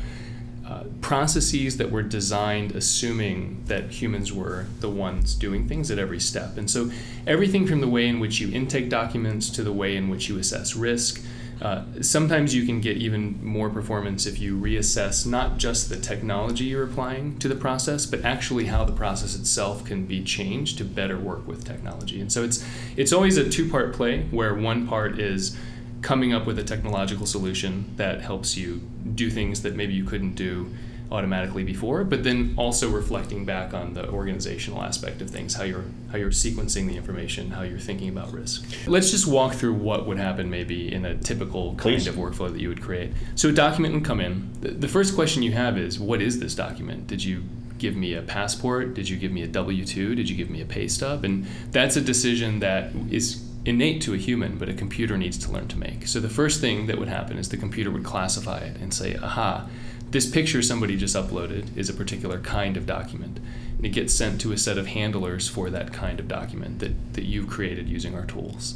uh, 0.66 0.84
processes 1.02 1.76
that 1.76 1.90
were 1.90 2.02
designed 2.02 2.72
assuming 2.72 3.62
that 3.66 3.90
humans 3.90 4.32
were 4.32 4.66
the 4.80 4.88
ones 4.88 5.34
doing 5.34 5.68
things 5.68 5.90
at 5.90 5.98
every 5.98 6.20
step. 6.20 6.56
And 6.56 6.70
so, 6.70 6.90
everything 7.26 7.66
from 7.66 7.82
the 7.82 7.88
way 7.88 8.08
in 8.08 8.18
which 8.18 8.40
you 8.40 8.50
intake 8.50 8.88
documents 8.88 9.50
to 9.50 9.62
the 9.62 9.72
way 9.72 9.94
in 9.96 10.08
which 10.08 10.28
you 10.28 10.38
assess 10.38 10.74
risk. 10.74 11.22
Uh, 11.62 11.84
sometimes 12.00 12.54
you 12.54 12.66
can 12.66 12.80
get 12.80 12.96
even 12.96 13.42
more 13.44 13.70
performance 13.70 14.26
if 14.26 14.40
you 14.40 14.58
reassess 14.58 15.26
not 15.26 15.56
just 15.56 15.88
the 15.88 15.96
technology 15.96 16.64
you're 16.64 16.82
applying 16.82 17.38
to 17.38 17.46
the 17.46 17.54
process, 17.54 18.06
but 18.06 18.24
actually 18.24 18.66
how 18.66 18.84
the 18.84 18.92
process 18.92 19.36
itself 19.36 19.84
can 19.84 20.04
be 20.04 20.22
changed 20.22 20.78
to 20.78 20.84
better 20.84 21.18
work 21.18 21.46
with 21.46 21.64
technology. 21.64 22.20
And 22.20 22.32
so 22.32 22.42
it's 22.42 22.64
it's 22.96 23.12
always 23.12 23.36
a 23.36 23.48
two-part 23.48 23.92
play 23.92 24.22
where 24.30 24.54
one 24.54 24.86
part 24.88 25.18
is 25.18 25.56
coming 26.04 26.34
up 26.34 26.46
with 26.46 26.58
a 26.58 26.62
technological 26.62 27.26
solution 27.26 27.72
that 27.96 28.20
helps 28.20 28.56
you 28.56 28.80
do 29.14 29.30
things 29.30 29.62
that 29.62 29.74
maybe 29.74 29.94
you 29.94 30.04
couldn't 30.04 30.34
do 30.34 30.70
automatically 31.10 31.64
before, 31.64 32.04
but 32.04 32.24
then 32.24 32.54
also 32.56 32.90
reflecting 32.90 33.44
back 33.44 33.72
on 33.72 33.94
the 33.94 34.08
organizational 34.10 34.82
aspect 34.82 35.22
of 35.22 35.30
things, 35.30 35.54
how 35.54 35.64
you're 35.64 35.84
how 36.10 36.18
you're 36.18 36.30
sequencing 36.30 36.86
the 36.88 36.96
information, 36.96 37.50
how 37.50 37.62
you're 37.62 37.78
thinking 37.78 38.08
about 38.08 38.32
risk. 38.32 38.64
Let's 38.86 39.10
just 39.10 39.26
walk 39.26 39.54
through 39.54 39.74
what 39.74 40.06
would 40.06 40.18
happen 40.18 40.50
maybe 40.50 40.92
in 40.92 41.04
a 41.04 41.16
typical 41.16 41.70
kind 41.70 41.96
Please. 41.96 42.06
of 42.06 42.16
workflow 42.16 42.52
that 42.52 42.60
you 42.60 42.68
would 42.68 42.82
create. 42.82 43.12
So 43.34 43.48
a 43.48 43.52
document 43.52 43.94
would 43.94 44.04
come 44.04 44.20
in. 44.20 44.50
The, 44.60 44.70
the 44.72 44.88
first 44.88 45.14
question 45.14 45.42
you 45.42 45.52
have 45.52 45.78
is, 45.78 45.98
what 45.98 46.20
is 46.20 46.38
this 46.38 46.54
document? 46.54 47.06
Did 47.06 47.22
you 47.24 47.44
give 47.78 47.96
me 47.96 48.14
a 48.14 48.22
passport? 48.22 48.94
Did 48.94 49.08
you 49.08 49.16
give 49.16 49.32
me 49.32 49.42
a 49.42 49.48
W 49.48 49.84
two? 49.84 50.14
Did 50.14 50.28
you 50.28 50.36
give 50.36 50.50
me 50.50 50.60
a 50.60 50.66
pay 50.66 50.88
stub? 50.88 51.24
And 51.24 51.46
that's 51.70 51.96
a 51.96 52.00
decision 52.00 52.60
that 52.60 52.92
is 53.10 53.42
innate 53.64 54.02
to 54.02 54.14
a 54.14 54.16
human, 54.18 54.58
but 54.58 54.68
a 54.68 54.74
computer 54.74 55.16
needs 55.16 55.38
to 55.38 55.50
learn 55.50 55.68
to 55.68 55.78
make. 55.78 56.06
So 56.06 56.20
the 56.20 56.28
first 56.28 56.60
thing 56.60 56.86
that 56.86 56.98
would 56.98 57.08
happen 57.08 57.38
is 57.38 57.48
the 57.48 57.56
computer 57.56 57.90
would 57.90 58.04
classify 58.04 58.58
it 58.58 58.76
and 58.76 58.92
say, 58.92 59.16
aha, 59.16 59.66
this 60.10 60.28
picture 60.30 60.62
somebody 60.62 60.96
just 60.96 61.16
uploaded 61.16 61.74
is 61.76 61.88
a 61.88 61.94
particular 61.94 62.38
kind 62.40 62.76
of 62.76 62.86
document. 62.86 63.40
And 63.76 63.86
it 63.86 63.90
gets 63.90 64.12
sent 64.14 64.40
to 64.42 64.52
a 64.52 64.58
set 64.58 64.78
of 64.78 64.88
handlers 64.88 65.48
for 65.48 65.70
that 65.70 65.92
kind 65.92 66.20
of 66.20 66.28
document 66.28 66.78
that, 66.80 67.14
that 67.14 67.24
you've 67.24 67.48
created 67.48 67.88
using 67.88 68.14
our 68.14 68.26
tools. 68.26 68.74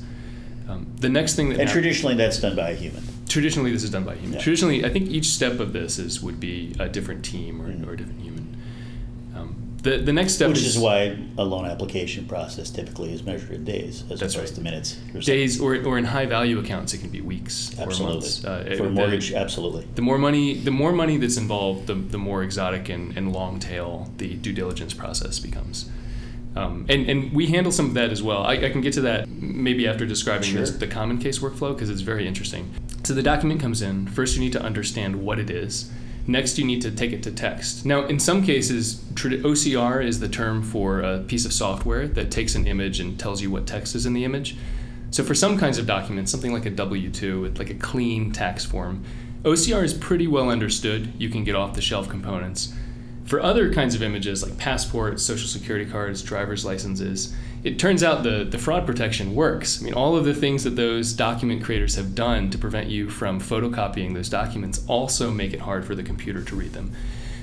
Um, 0.68 0.87
the 0.97 1.09
next 1.09 1.35
thing 1.37 1.49
that 1.50 1.61
And 1.61 1.68
hap- 1.68 1.73
traditionally, 1.75 2.14
that's 2.14 2.38
done 2.40 2.57
by 2.57 2.71
a 2.71 2.75
human. 2.75 3.02
traditionally 3.28 3.71
this 3.73 3.85
is 3.85 3.90
done 3.90 4.04
by 4.04 4.14
a 4.14 4.16
human. 4.16 4.35
Yeah. 4.35 4.42
Traditionally, 4.42 4.85
I 4.85 4.90
think 4.90 5.09
each 5.11 5.26
step 5.26 5.61
of 5.61 5.73
this 5.73 5.99
is 5.99 6.23
would 6.23 6.40
be 6.40 6.75
a 6.78 6.88
different 6.88 7.25
team 7.25 7.61
or, 7.62 7.68
Mhm. 7.71 7.87
or 7.87 7.92
a 7.92 7.97
different 7.97 8.21
the 9.88 9.99
the 9.99 10.12
next 10.12 10.35
step 10.35 10.49
Which 10.49 10.59
is, 10.59 10.76
is 10.76 10.78
why 10.78 11.18
a 11.37 11.45
loan 11.45 11.64
application 11.66 12.26
process 12.26 12.71
typically 12.71 13.12
is 13.12 13.23
measured 13.23 13.50
in 13.50 13.64
days 13.64 14.04
as 14.11 14.21
opposed 14.21 14.38
right. 14.38 14.47
to 14.49 14.61
minutes. 14.61 14.99
Or 15.14 15.21
days 15.21 15.61
or, 15.61 15.76
or 15.85 15.99
in 15.99 16.04
high 16.04 16.26
value 16.26 16.59
accounts 16.59 16.95
it 16.95 16.99
can 16.99 17.11
be 17.11 17.21
weeks 17.21 17.75
or 17.78 17.85
Absolutely. 17.85 18.16
months. 18.16 18.45
Uh, 18.45 18.75
For 18.76 18.87
a 18.87 18.90
mortgage, 18.90 19.33
absolutely. 19.33 19.87
the 19.95 20.02
more 20.02 20.18
money 20.18 20.54
the 20.54 20.71
more 20.71 20.92
money 20.92 21.16
that's 21.16 21.37
involved 21.37 21.87
the, 21.87 21.95
the 21.95 22.18
more 22.18 22.42
exotic 22.42 22.88
and, 22.88 23.16
and 23.16 23.33
long 23.33 23.59
tail 23.59 24.11
the 24.18 24.35
due 24.35 24.52
diligence 24.52 24.95
process 24.95 25.38
becomes 25.38 25.90
um, 26.57 26.87
and, 26.88 27.09
and 27.09 27.33
we 27.33 27.47
handle 27.47 27.71
some 27.71 27.87
of 27.87 27.95
that 27.95 28.11
as 28.11 28.23
well 28.23 28.42
I, 28.42 28.54
I 28.54 28.71
can 28.71 28.80
get 28.80 28.92
to 28.95 29.00
that 29.02 29.28
maybe 29.28 29.87
after 29.87 30.07
describing 30.07 30.54
this, 30.54 30.71
the 30.71 30.87
common 30.87 31.18
case 31.18 31.38
workflow 31.38 31.75
because 31.75 31.90
it's 31.90 32.00
very 32.00 32.26
interesting 32.26 32.75
so 33.04 33.14
the 33.14 33.23
document 33.23 33.61
comes 33.61 33.83
in 33.83 34.07
first 34.09 34.35
you 34.35 34.40
need 34.40 34.52
to 34.52 34.62
understand 34.62 35.16
what 35.16 35.38
it 35.38 35.50
is 35.50 35.90
next 36.29 36.59
you 36.59 36.65
need 36.65 36.81
to 36.81 36.91
take 36.91 37.13
it 37.13 37.23
to 37.25 37.33
text 37.33 37.85
now 37.85 38.05
in 38.07 38.21
some 38.21 38.43
cases 38.45 38.97
ocr 39.15 40.05
is 40.05 40.21
the 40.21 40.29
term 40.29 40.63
for 40.63 41.01
a 41.01 41.19
piece 41.21 41.45
of 41.45 41.53
software 41.53 42.07
that 42.07 42.31
takes 42.31 42.55
an 42.55 42.67
image 42.67 43.01
and 43.01 43.19
tells 43.19 43.43
you 43.43 43.51
what 43.51 43.67
text 43.67 43.97
is 43.97 44.07
in 44.07 44.13
the 44.13 44.25
image 44.25 44.57
so 45.11 45.25
for 45.25 45.35
some 45.35 45.57
kinds 45.57 45.79
of 45.79 45.87
documents, 45.87 46.31
something 46.31 46.53
like 46.53 46.67
a 46.67 46.71
W-2 46.71 47.41
with 47.41 47.59
like 47.59 47.71
a 47.71 47.75
clean 47.75 48.31
tax 48.31 48.65
form, 48.65 49.05
OCR 49.43 49.83
is 49.83 49.95
pretty 49.95 50.27
well 50.27 50.51
understood. 50.51 51.13
You 51.19 51.31
can 51.31 51.45
get 51.45 51.55
off-the-shelf 51.55 52.09
components. 52.09 52.75
For 53.29 53.43
other 53.43 53.71
kinds 53.71 53.95
of 53.95 54.03
images 54.03 54.43
like 54.43 54.57
passports, 54.57 55.23
social 55.23 55.49
security 55.49 55.85
cards, 55.85 56.23
driver's 56.23 56.65
licenses, 56.65 57.37
it 57.63 57.79
turns 57.79 58.03
out 58.03 58.23
the, 58.23 58.43
the 58.43 58.57
fraud 58.57 58.87
protection 58.87 59.35
works. 59.35 59.83
I 59.83 59.85
mean, 59.85 59.93
all 59.93 60.17
of 60.17 60.25
the 60.25 60.33
things 60.33 60.65
that 60.65 60.77
those 60.77 61.13
document 61.13 61.63
creators 61.63 61.97
have 61.97 62.15
done 62.15 62.49
to 62.49 62.57
prevent 62.57 62.89
you 62.89 63.11
from 63.11 63.38
photocopying 63.38 64.14
those 64.14 64.31
documents 64.31 64.83
also 64.88 65.31
make 65.31 65.53
it 65.53 65.61
hard 65.61 65.85
for 65.85 65.95
the 65.95 66.03
computer 66.03 66.43
to 66.43 66.57
read 66.57 66.73
them. 66.73 66.91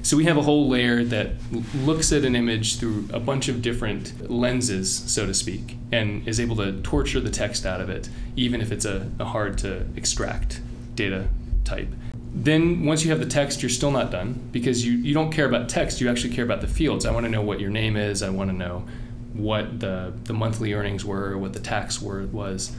So 0.02 0.18
we 0.18 0.24
have 0.24 0.38
a 0.38 0.42
whole 0.42 0.68
layer 0.68 1.04
that 1.04 1.34
looks 1.76 2.12
at 2.12 2.24
an 2.24 2.36
image 2.36 2.80
through 2.80 3.08
a 3.14 3.20
bunch 3.20 3.48
of 3.48 3.62
different 3.62 4.32
lenses, 4.32 4.92
so 4.92 5.28
to 5.28 5.36
speak, 5.36 5.78
and 5.92 6.28
is 6.28 6.40
able 6.40 6.56
to 6.56 6.82
torture 6.82 7.20
the 7.20 7.30
text 7.30 7.64
out 7.64 7.80
of 7.80 7.92
it, 7.92 8.10
even 8.36 8.60
if 8.60 8.72
it's 8.72 8.86
a, 8.86 9.12
a 9.20 9.26
hard 9.26 9.60
to 9.60 9.86
extract 9.96 10.62
data 10.96 11.28
type. 11.64 11.90
Then 12.38 12.84
once 12.84 13.06
you 13.06 13.12
have 13.12 13.20
the 13.20 13.26
text, 13.26 13.64
you're 13.64 13.70
still 13.70 13.92
not 13.92 14.12
done 14.12 14.50
because 14.52 14.86
you, 14.86 14.94
you 14.98 15.14
don't 15.14 15.32
care 15.32 15.46
about 15.46 15.70
text, 15.70 16.02
you 16.02 16.10
actually 16.10 16.34
care 16.34 16.44
about 16.44 16.60
the 16.60 16.68
fields. 16.68 17.06
I 17.06 17.12
want 17.12 17.26
to 17.26 17.30
know 17.32 17.42
what 17.42 17.62
your 17.62 17.70
name 17.70 17.96
is, 17.96 18.22
I 18.22 18.30
want 18.30 18.50
to 18.50 18.56
know 18.56 18.86
what 19.32 19.80
the, 19.80 20.14
the 20.26 20.34
monthly 20.34 20.74
earnings 20.74 21.06
were, 21.06 21.38
what 21.38 21.54
the 21.54 21.62
tax 21.62 22.02
were, 22.02 22.26
was. 22.28 22.76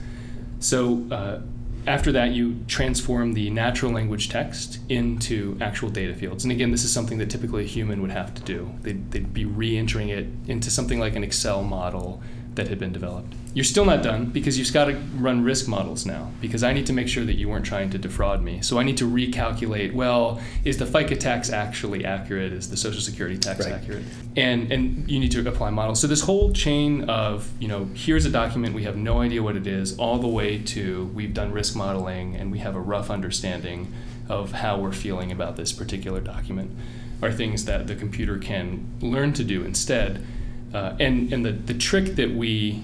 So 0.59 1.07
uh, 1.11 1.41
after 1.87 2.11
that, 2.11 2.31
you 2.31 2.63
transform 2.67 3.33
the 3.33 3.49
natural 3.49 3.91
language 3.91 4.29
text 4.29 4.79
into 4.89 5.57
actual 5.59 5.89
data 5.89 6.13
fields. 6.13 6.43
And 6.45 6.51
again, 6.51 6.69
this 6.69 6.83
is 6.83 6.93
something 6.93 7.17
that 7.17 7.31
typically 7.31 7.63
a 7.63 7.67
human 7.67 8.01
would 8.03 8.11
have 8.11 8.35
to 8.35 8.41
do. 8.43 8.71
They'd, 8.83 9.09
they'd 9.11 9.33
be 9.33 9.45
re 9.45 9.75
entering 9.75 10.09
it 10.09 10.27
into 10.47 10.69
something 10.69 10.99
like 10.99 11.15
an 11.15 11.23
Excel 11.23 11.63
model 11.63 12.21
that 12.57 12.67
had 12.67 12.77
been 12.77 12.91
developed. 12.91 13.33
You're 13.53 13.63
still 13.63 13.85
not 13.85 14.03
done 14.03 14.25
because 14.25 14.59
you've 14.59 14.71
got 14.71 14.85
to 14.85 14.95
run 15.15 15.43
risk 15.43 15.67
models 15.67 16.05
now 16.05 16.29
because 16.41 16.61
I 16.63 16.73
need 16.73 16.85
to 16.87 16.93
make 16.93 17.07
sure 17.07 17.23
that 17.23 17.35
you 17.35 17.49
weren't 17.49 17.65
trying 17.65 17.89
to 17.91 17.97
defraud 17.97 18.43
me. 18.43 18.61
So 18.61 18.77
I 18.77 18.83
need 18.83 18.97
to 18.97 19.09
recalculate, 19.09 19.93
well, 19.93 20.39
is 20.63 20.77
the 20.77 20.85
FICA 20.85 21.19
tax 21.19 21.49
actually 21.49 22.05
accurate? 22.05 22.53
Is 22.53 22.69
the 22.69 22.77
Social 22.77 23.01
Security 23.01 23.37
tax 23.37 23.65
Right. 23.65 23.73
accurate? 23.73 24.03
And 24.35 24.71
and 24.71 25.09
you 25.09 25.19
need 25.19 25.31
to 25.31 25.47
apply 25.47 25.69
models. 25.71 25.99
So 25.99 26.07
this 26.07 26.21
whole 26.21 26.51
chain 26.51 27.09
of, 27.09 27.49
you 27.59 27.67
know, 27.67 27.87
here's 27.93 28.25
a 28.25 28.29
document, 28.29 28.75
we 28.75 28.83
have 28.83 28.97
no 28.97 29.21
idea 29.21 29.41
what 29.41 29.55
it 29.55 29.65
is, 29.65 29.97
all 29.97 30.19
the 30.19 30.27
way 30.27 30.59
to 30.59 31.09
we've 31.15 31.33
done 31.33 31.51
risk 31.51 31.75
modeling 31.75 32.35
and 32.35 32.51
we 32.51 32.59
have 32.59 32.75
a 32.75 32.81
rough 32.81 33.09
understanding 33.09 33.91
of 34.29 34.51
how 34.51 34.77
we're 34.77 34.91
feeling 34.91 35.31
about 35.31 35.55
this 35.55 35.71
particular 35.71 36.19
document 36.19 36.69
are 37.21 37.31
things 37.31 37.65
that 37.65 37.87
the 37.87 37.95
computer 37.95 38.37
can 38.37 38.85
learn 39.01 39.33
to 39.33 39.43
do 39.43 39.63
instead. 39.63 40.23
Uh, 40.73 40.95
and 40.99 41.31
and 41.31 41.45
the, 41.45 41.51
the 41.51 41.73
trick 41.73 42.15
that 42.15 42.31
we 42.31 42.83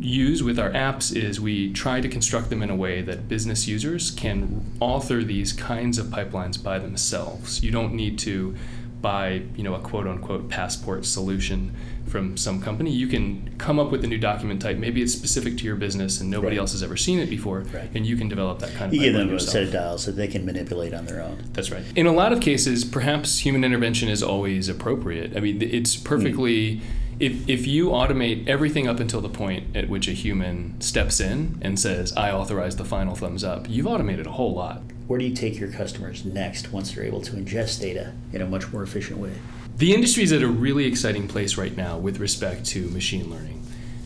use 0.00 0.42
with 0.42 0.58
our 0.58 0.70
apps 0.70 1.14
is 1.14 1.40
we 1.40 1.72
try 1.72 2.00
to 2.00 2.08
construct 2.08 2.48
them 2.48 2.62
in 2.62 2.70
a 2.70 2.76
way 2.76 3.02
that 3.02 3.28
business 3.28 3.68
users 3.68 4.10
can 4.12 4.64
author 4.80 5.22
these 5.22 5.52
kinds 5.52 5.98
of 5.98 6.06
pipelines 6.06 6.62
by 6.62 6.78
themselves. 6.78 7.62
You 7.62 7.70
don't 7.70 7.92
need 7.92 8.18
to 8.20 8.54
buy, 9.02 9.42
you 9.54 9.62
know, 9.62 9.74
a 9.74 9.78
quote 9.80 10.06
unquote 10.06 10.48
passport 10.48 11.04
solution 11.04 11.74
from 12.06 12.36
some 12.38 12.62
company. 12.62 12.90
You 12.90 13.06
can 13.08 13.54
come 13.58 13.78
up 13.78 13.90
with 13.90 14.02
a 14.04 14.06
new 14.06 14.16
document 14.16 14.62
type. 14.62 14.78
Maybe 14.78 15.02
it's 15.02 15.12
specific 15.12 15.58
to 15.58 15.64
your 15.64 15.76
business 15.76 16.20
and 16.20 16.30
nobody 16.30 16.56
Right. 16.56 16.60
else 16.62 16.72
has 16.72 16.82
ever 16.82 16.96
seen 16.96 17.18
it 17.18 17.28
before, 17.28 17.64
Right. 17.74 17.90
and 17.94 18.06
you 18.06 18.16
can 18.16 18.28
develop 18.28 18.60
that 18.60 18.72
kind 18.74 18.86
of 18.90 18.94
You 18.94 19.00
give 19.00 19.14
them 19.14 19.34
a 19.34 19.40
set 19.40 19.64
of 19.64 19.72
dials 19.72 20.06
that 20.06 20.12
they 20.12 20.28
can 20.28 20.46
manipulate 20.46 20.94
on 20.94 21.04
their 21.04 21.20
own. 21.22 21.36
That's 21.52 21.70
right. 21.70 21.82
In 21.94 22.06
a 22.06 22.12
lot 22.12 22.32
of 22.32 22.40
cases, 22.40 22.84
perhaps 22.84 23.40
human 23.40 23.64
intervention 23.64 24.08
is 24.08 24.22
always 24.22 24.68
appropriate. 24.70 25.36
I 25.36 25.40
mean, 25.40 25.60
it's 25.60 25.96
perfectly. 25.96 26.80
If, 27.20 27.48
if 27.48 27.66
you 27.66 27.90
automate 27.90 28.48
everything 28.48 28.88
up 28.88 28.98
until 28.98 29.20
the 29.20 29.28
point 29.28 29.76
at 29.76 29.88
which 29.88 30.08
a 30.08 30.12
human 30.12 30.80
steps 30.80 31.20
in 31.20 31.58
and 31.62 31.78
says, 31.78 32.12
I 32.16 32.32
authorize 32.32 32.76
the 32.76 32.84
final 32.84 33.14
thumbs 33.14 33.44
up, 33.44 33.66
you've 33.68 33.86
automated 33.86 34.26
a 34.26 34.32
whole 34.32 34.52
lot. 34.54 34.82
Where 35.06 35.18
do 35.18 35.24
you 35.24 35.34
take 35.34 35.58
your 35.58 35.70
customers 35.70 36.24
next 36.24 36.72
once 36.72 36.92
they're 36.92 37.04
able 37.04 37.20
to 37.22 37.32
ingest 37.32 37.80
data 37.80 38.14
in 38.32 38.40
a 38.42 38.46
much 38.46 38.72
more 38.72 38.82
efficient 38.82 39.18
way? 39.20 39.32
The 39.76 39.94
industry 39.94 40.22
is 40.22 40.32
at 40.32 40.42
a 40.42 40.48
really 40.48 40.86
exciting 40.86 41.28
place 41.28 41.56
right 41.56 41.76
now 41.76 41.98
with 41.98 42.18
respect 42.18 42.64
to 42.66 42.88
machine 42.90 43.30
learning. 43.30 43.64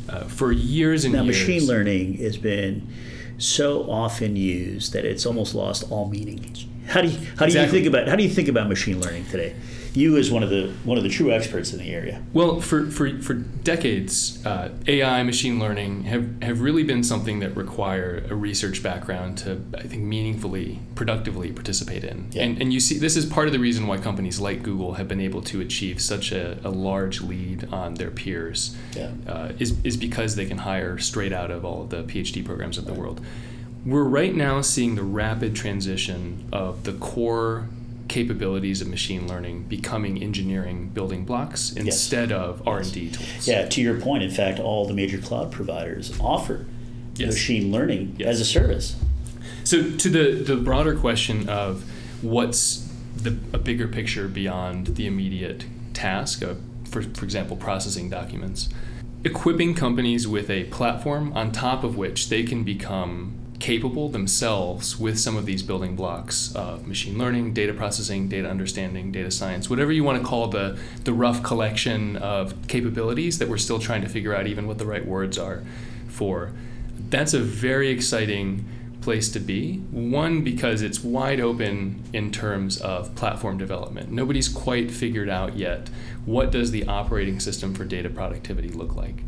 Uh, 0.08 0.24
for 0.24 0.52
years 0.52 1.04
and 1.04 1.14
Now, 1.14 1.22
years. 1.22 1.38
machine 1.38 1.66
learning 1.66 2.14
has 2.18 2.36
been 2.36 2.88
so 3.38 3.88
often 3.90 4.36
used 4.36 4.92
that 4.92 5.04
it's 5.04 5.24
almost 5.24 5.54
lost 5.54 5.84
all 5.90 6.08
meaning. 6.08 6.54
How 6.86 7.02
do 7.02 7.08
you, 7.08 7.18
how 7.18 7.24
do 7.40 7.44
Exactly. 7.46 7.60
you 7.60 7.84
think 7.84 7.86
about 7.86 8.08
how 8.08 8.16
do 8.16 8.22
you 8.22 8.30
think 8.30 8.48
about 8.48 8.68
machine 8.68 9.00
learning 9.00 9.26
today? 9.26 9.54
You 9.98 10.16
as 10.16 10.30
one 10.30 10.44
of 10.44 10.50
the 10.50 10.72
one 10.84 10.96
of 10.96 11.02
the 11.02 11.10
true 11.10 11.32
experts 11.32 11.72
in 11.72 11.78
the 11.80 11.90
area. 11.92 12.22
Well, 12.32 12.60
for, 12.60 12.88
for, 12.88 13.20
for 13.20 13.34
decades, 13.34 14.44
uh, 14.46 14.70
AI, 14.86 15.22
machine 15.24 15.58
learning 15.58 16.04
have, 16.04 16.40
have 16.42 16.60
really 16.60 16.84
been 16.84 17.02
something 17.02 17.40
that 17.40 17.56
require 17.56 18.24
a 18.30 18.34
research 18.34 18.80
background 18.80 19.38
to, 19.38 19.60
I 19.76 19.82
think, 19.82 20.04
meaningfully, 20.04 20.78
productively 20.94 21.50
participate 21.50 22.04
in. 22.04 22.28
Yeah. 22.30 22.44
And, 22.44 22.62
and 22.62 22.72
you 22.72 22.78
see, 22.78 22.96
this 22.98 23.16
is 23.16 23.26
part 23.26 23.48
of 23.48 23.52
the 23.52 23.58
reason 23.58 23.88
why 23.88 23.98
companies 23.98 24.38
like 24.38 24.62
Google 24.62 24.94
have 24.94 25.08
been 25.08 25.20
able 25.20 25.42
to 25.42 25.60
achieve 25.60 26.00
such 26.00 26.30
a, 26.30 26.58
a 26.64 26.70
large 26.70 27.20
lead 27.20 27.68
on 27.72 27.94
their 27.94 28.10
peers, 28.10 28.76
Yeah. 28.94 29.10
uh, 29.26 29.52
is, 29.58 29.76
is 29.82 29.96
because 29.96 30.36
they 30.36 30.46
can 30.46 30.58
hire 30.58 30.98
straight 30.98 31.32
out 31.32 31.50
of 31.50 31.64
all 31.64 31.82
of 31.82 31.90
the 31.90 32.04
PhD 32.04 32.44
programs 32.44 32.78
of 32.78 32.84
the 32.84 32.94
world. 32.94 33.20
We're 33.84 34.04
right 34.04 34.34
now 34.34 34.60
seeing 34.60 34.94
the 34.94 35.02
rapid 35.02 35.56
transition 35.56 36.48
of 36.52 36.84
the 36.84 36.92
core 36.92 37.68
capabilities 38.08 38.80
of 38.80 38.88
machine 38.88 39.28
learning 39.28 39.64
becoming 39.64 40.22
engineering 40.22 40.88
building 40.88 41.24
blocks 41.24 41.72
instead 41.72 42.32
of 42.32 42.66
R&D 42.66 43.10
tools. 43.10 43.46
Yeah, 43.46 43.66
to 43.68 43.80
your 43.82 44.00
point, 44.00 44.22
in 44.22 44.30
fact, 44.30 44.58
all 44.58 44.86
the 44.86 44.94
major 44.94 45.18
cloud 45.18 45.52
providers 45.52 46.12
offer 46.20 46.66
Yes. 47.16 47.34
machine 47.34 47.70
learning 47.72 48.14
Yes. 48.18 48.28
as 48.28 48.40
a 48.40 48.44
service. 48.44 48.96
So 49.64 49.90
to 49.90 50.08
the 50.08 50.42
the 50.42 50.56
broader 50.56 50.94
question 50.94 51.48
of 51.48 51.84
what's 52.22 52.88
the, 53.16 53.36
a 53.52 53.58
bigger 53.58 53.88
picture 53.88 54.28
beyond 54.28 54.88
the 54.88 55.06
immediate 55.06 55.64
task 55.92 56.42
of, 56.42 56.60
for, 56.84 57.02
for 57.02 57.24
example, 57.24 57.56
processing 57.56 58.08
documents. 58.08 58.68
Equipping 59.24 59.74
companies 59.74 60.28
with 60.28 60.48
a 60.48 60.64
platform 60.64 61.32
on 61.34 61.50
top 61.50 61.82
of 61.82 61.96
which 61.96 62.28
they 62.28 62.44
can 62.44 62.62
become 62.62 63.32
capable 63.58 64.08
themselves 64.08 64.98
with 64.98 65.18
some 65.18 65.36
of 65.36 65.44
these 65.44 65.62
building 65.62 65.96
blocks 65.96 66.54
of 66.54 66.86
machine 66.86 67.18
learning, 67.18 67.52
data 67.52 67.72
processing, 67.72 68.28
data 68.28 68.48
understanding, 68.48 69.10
data 69.10 69.30
science, 69.30 69.68
whatever 69.68 69.90
you 69.90 70.04
want 70.04 70.20
to 70.20 70.26
call 70.26 70.48
the, 70.48 70.78
the 71.04 71.12
rough 71.12 71.42
collection 71.42 72.16
of 72.16 72.54
capabilities 72.68 73.38
that 73.38 73.48
we're 73.48 73.58
still 73.58 73.78
trying 73.78 74.02
to 74.02 74.08
figure 74.08 74.34
out 74.34 74.46
even 74.46 74.66
what 74.66 74.78
the 74.78 74.86
right 74.86 75.06
words 75.06 75.38
are 75.38 75.64
for. 76.08 76.52
That's 77.10 77.34
a 77.34 77.40
very 77.40 77.88
exciting 77.88 78.64
place 79.00 79.30
to 79.30 79.40
be. 79.40 79.78
One, 79.90 80.42
because 80.42 80.82
it's 80.82 81.02
wide 81.02 81.40
open 81.40 82.02
in 82.12 82.30
terms 82.30 82.80
of 82.80 83.14
platform 83.14 83.58
development. 83.58 84.10
Nobody's 84.10 84.48
quite 84.48 84.90
figured 84.90 85.28
out 85.28 85.56
yet 85.56 85.88
what 86.26 86.50
does 86.50 86.70
the 86.70 86.86
operating 86.86 87.40
system 87.40 87.74
for 87.74 87.84
data 87.84 88.10
productivity 88.10 88.68
look 88.68 88.94
like. 88.94 89.22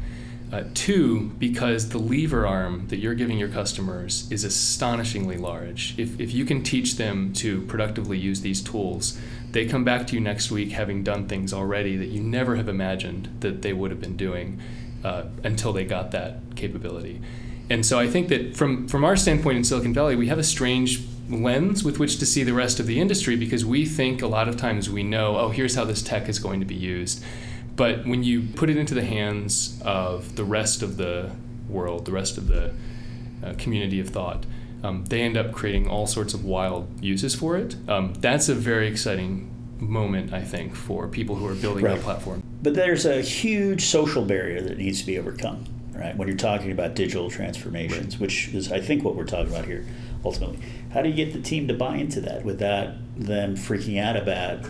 Uh, 0.52 0.64
two, 0.74 1.30
because 1.38 1.90
the 1.90 1.98
lever 1.98 2.44
arm 2.44 2.88
that 2.88 2.98
you're 2.98 3.14
giving 3.14 3.38
your 3.38 3.48
customers 3.48 4.26
is 4.32 4.42
astonishingly 4.42 5.36
large. 5.36 5.94
If, 5.96 6.18
if 6.18 6.34
you 6.34 6.44
can 6.44 6.64
teach 6.64 6.96
them 6.96 7.32
to 7.34 7.62
productively 7.62 8.18
use 8.18 8.40
these 8.40 8.60
tools, 8.60 9.16
they 9.52 9.64
come 9.66 9.84
back 9.84 10.08
to 10.08 10.14
you 10.14 10.20
next 10.20 10.50
week 10.50 10.72
having 10.72 11.04
done 11.04 11.28
things 11.28 11.52
already 11.52 11.96
that 11.96 12.08
you 12.08 12.20
never 12.20 12.56
have 12.56 12.68
imagined 12.68 13.28
that 13.40 13.62
they 13.62 13.72
would 13.72 13.92
have 13.92 14.00
been 14.00 14.16
doing 14.16 14.60
uh, 15.04 15.24
until 15.44 15.72
they 15.72 15.84
got 15.84 16.10
that 16.10 16.38
capability. 16.56 17.20
And 17.68 17.86
so 17.86 18.00
I 18.00 18.08
think 18.08 18.28
that 18.28 18.56
from, 18.56 18.88
from 18.88 19.04
our 19.04 19.14
standpoint 19.14 19.56
in 19.56 19.62
Silicon 19.62 19.94
Valley, 19.94 20.16
we 20.16 20.26
have 20.26 20.38
a 20.40 20.44
strange 20.44 21.04
lens 21.28 21.84
with 21.84 22.00
which 22.00 22.18
to 22.18 22.26
see 22.26 22.42
the 22.42 22.52
rest 22.52 22.80
of 22.80 22.86
the 22.86 22.98
industry 23.00 23.36
because 23.36 23.64
we 23.64 23.86
think 23.86 24.20
a 24.20 24.26
lot 24.26 24.48
of 24.48 24.56
times 24.56 24.90
we 24.90 25.04
know, 25.04 25.38
oh, 25.38 25.50
here's 25.50 25.76
how 25.76 25.84
this 25.84 26.02
tech 26.02 26.28
is 26.28 26.40
going 26.40 26.58
to 26.58 26.66
be 26.66 26.74
used. 26.74 27.22
But 27.80 28.06
when 28.06 28.22
you 28.22 28.42
put 28.42 28.68
it 28.68 28.76
into 28.76 28.92
the 28.92 29.06
hands 29.06 29.80
of 29.80 30.36
the 30.36 30.44
rest 30.44 30.82
of 30.82 30.98
the 30.98 31.30
world, 31.66 32.04
the 32.04 32.12
rest 32.12 32.36
of 32.36 32.46
the 32.46 32.74
uh, 33.42 33.54
community 33.56 34.00
of 34.00 34.10
thought, 34.10 34.44
um, 34.82 35.06
they 35.06 35.22
end 35.22 35.38
up 35.38 35.52
creating 35.52 35.88
all 35.88 36.06
sorts 36.06 36.34
of 36.34 36.44
wild 36.44 37.02
uses 37.02 37.34
for 37.34 37.56
it. 37.56 37.76
Um, 37.88 38.12
that's 38.18 38.50
a 38.50 38.54
very 38.54 38.86
exciting 38.86 39.50
moment, 39.78 40.34
I 40.34 40.42
think, 40.42 40.74
for 40.74 41.08
people 41.08 41.36
who 41.36 41.46
are 41.46 41.54
building 41.54 41.82
right. 41.82 41.96
that 41.96 42.04
platform. 42.04 42.42
But 42.62 42.74
there's 42.74 43.06
a 43.06 43.22
huge 43.22 43.86
social 43.86 44.26
barrier 44.26 44.60
that 44.60 44.76
needs 44.76 45.00
to 45.00 45.06
be 45.06 45.18
overcome, 45.18 45.64
right? 45.94 46.14
When 46.14 46.28
you're 46.28 46.36
talking 46.36 46.72
about 46.72 46.94
digital 46.94 47.30
transformations, 47.30 48.16
right. 48.16 48.20
which 48.20 48.48
is, 48.48 48.70
I 48.70 48.80
think, 48.82 49.04
what 49.04 49.16
we're 49.16 49.24
talking 49.24 49.50
about 49.50 49.64
here 49.64 49.86
ultimately. 50.22 50.58
How 50.92 51.00
do 51.00 51.08
you 51.08 51.14
get 51.14 51.32
the 51.32 51.40
team 51.40 51.66
to 51.68 51.72
buy 51.72 51.96
into 51.96 52.20
that 52.20 52.44
without 52.44 52.90
them 53.16 53.56
freaking 53.56 53.98
out 53.98 54.16
about 54.16 54.66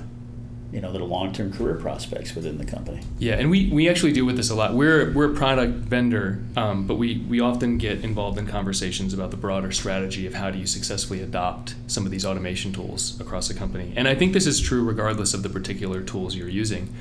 you 0.73 0.81
know, 0.81 0.93
the 0.93 0.99
long-term 0.99 1.53
career 1.53 1.75
prospects 1.75 2.35
within 2.35 2.59
the 2.59 2.65
company. 2.65 3.01
Yeah, 3.19 3.35
and 3.35 3.51
we, 3.51 3.69
we 3.71 3.89
actually 3.89 4.13
deal 4.13 4.25
with 4.25 4.37
this 4.37 4.51
a 4.51 4.55
lot. 4.55 4.75
We're 4.75 5.13
we're 5.13 5.33
a 5.33 5.35
product 5.35 5.75
vendor, 5.75 6.41
um, 6.57 6.87
but 6.87 6.95
we 6.95 7.25
we 7.29 7.41
often 7.41 7.77
get 7.79 8.05
involved 8.05 8.39
in 8.39 8.47
conversations 8.47 9.13
about 9.13 9.33
the 9.33 9.37
broader 9.37 9.73
strategy 9.73 10.27
of 10.27 10.35
how 10.35 10.51
do 10.51 10.59
you 10.59 10.67
successfully 10.67 11.21
adopt 11.21 11.75
some 11.89 12.05
of 12.05 12.13
these 12.13 12.25
automation 12.25 12.73
tools 12.73 13.21
across 13.21 13.51
a 13.51 13.55
company. 13.55 13.93
And 13.97 14.07
I 14.07 14.15
think 14.15 14.33
this 14.33 14.47
is 14.47 14.61
true 14.61 14.85
regardless 14.85 15.35
of 15.35 15.43
the 15.43 15.49
particular 15.49 16.03
tools 16.03 16.37
you're 16.37 16.49
using. 16.49 16.93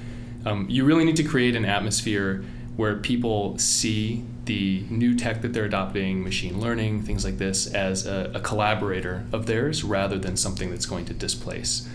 Um, 0.45 0.65
you 0.69 0.85
really 0.85 1.05
need 1.05 1.17
to 1.17 1.23
create 1.23 1.55
an 1.55 1.65
atmosphere 1.65 2.43
where 2.75 2.95
people 2.95 3.57
see 3.57 4.23
the 4.45 4.85
new 4.89 5.13
tech 5.13 5.41
that 5.41 5.51
they're 5.51 5.65
adopting, 5.65 6.23
machine 6.23 6.61
learning, 6.61 7.03
things 7.03 7.25
like 7.25 7.37
this, 7.37 7.67
as 7.67 8.07
a, 8.07 8.31
a 8.33 8.39
collaborator 8.39 9.25
of 9.33 9.47
theirs 9.47 9.83
rather 9.83 10.17
than 10.17 10.37
something 10.37 10.71
that's 10.71 10.85
going 10.85 11.03
to 11.05 11.13
displace 11.13 11.87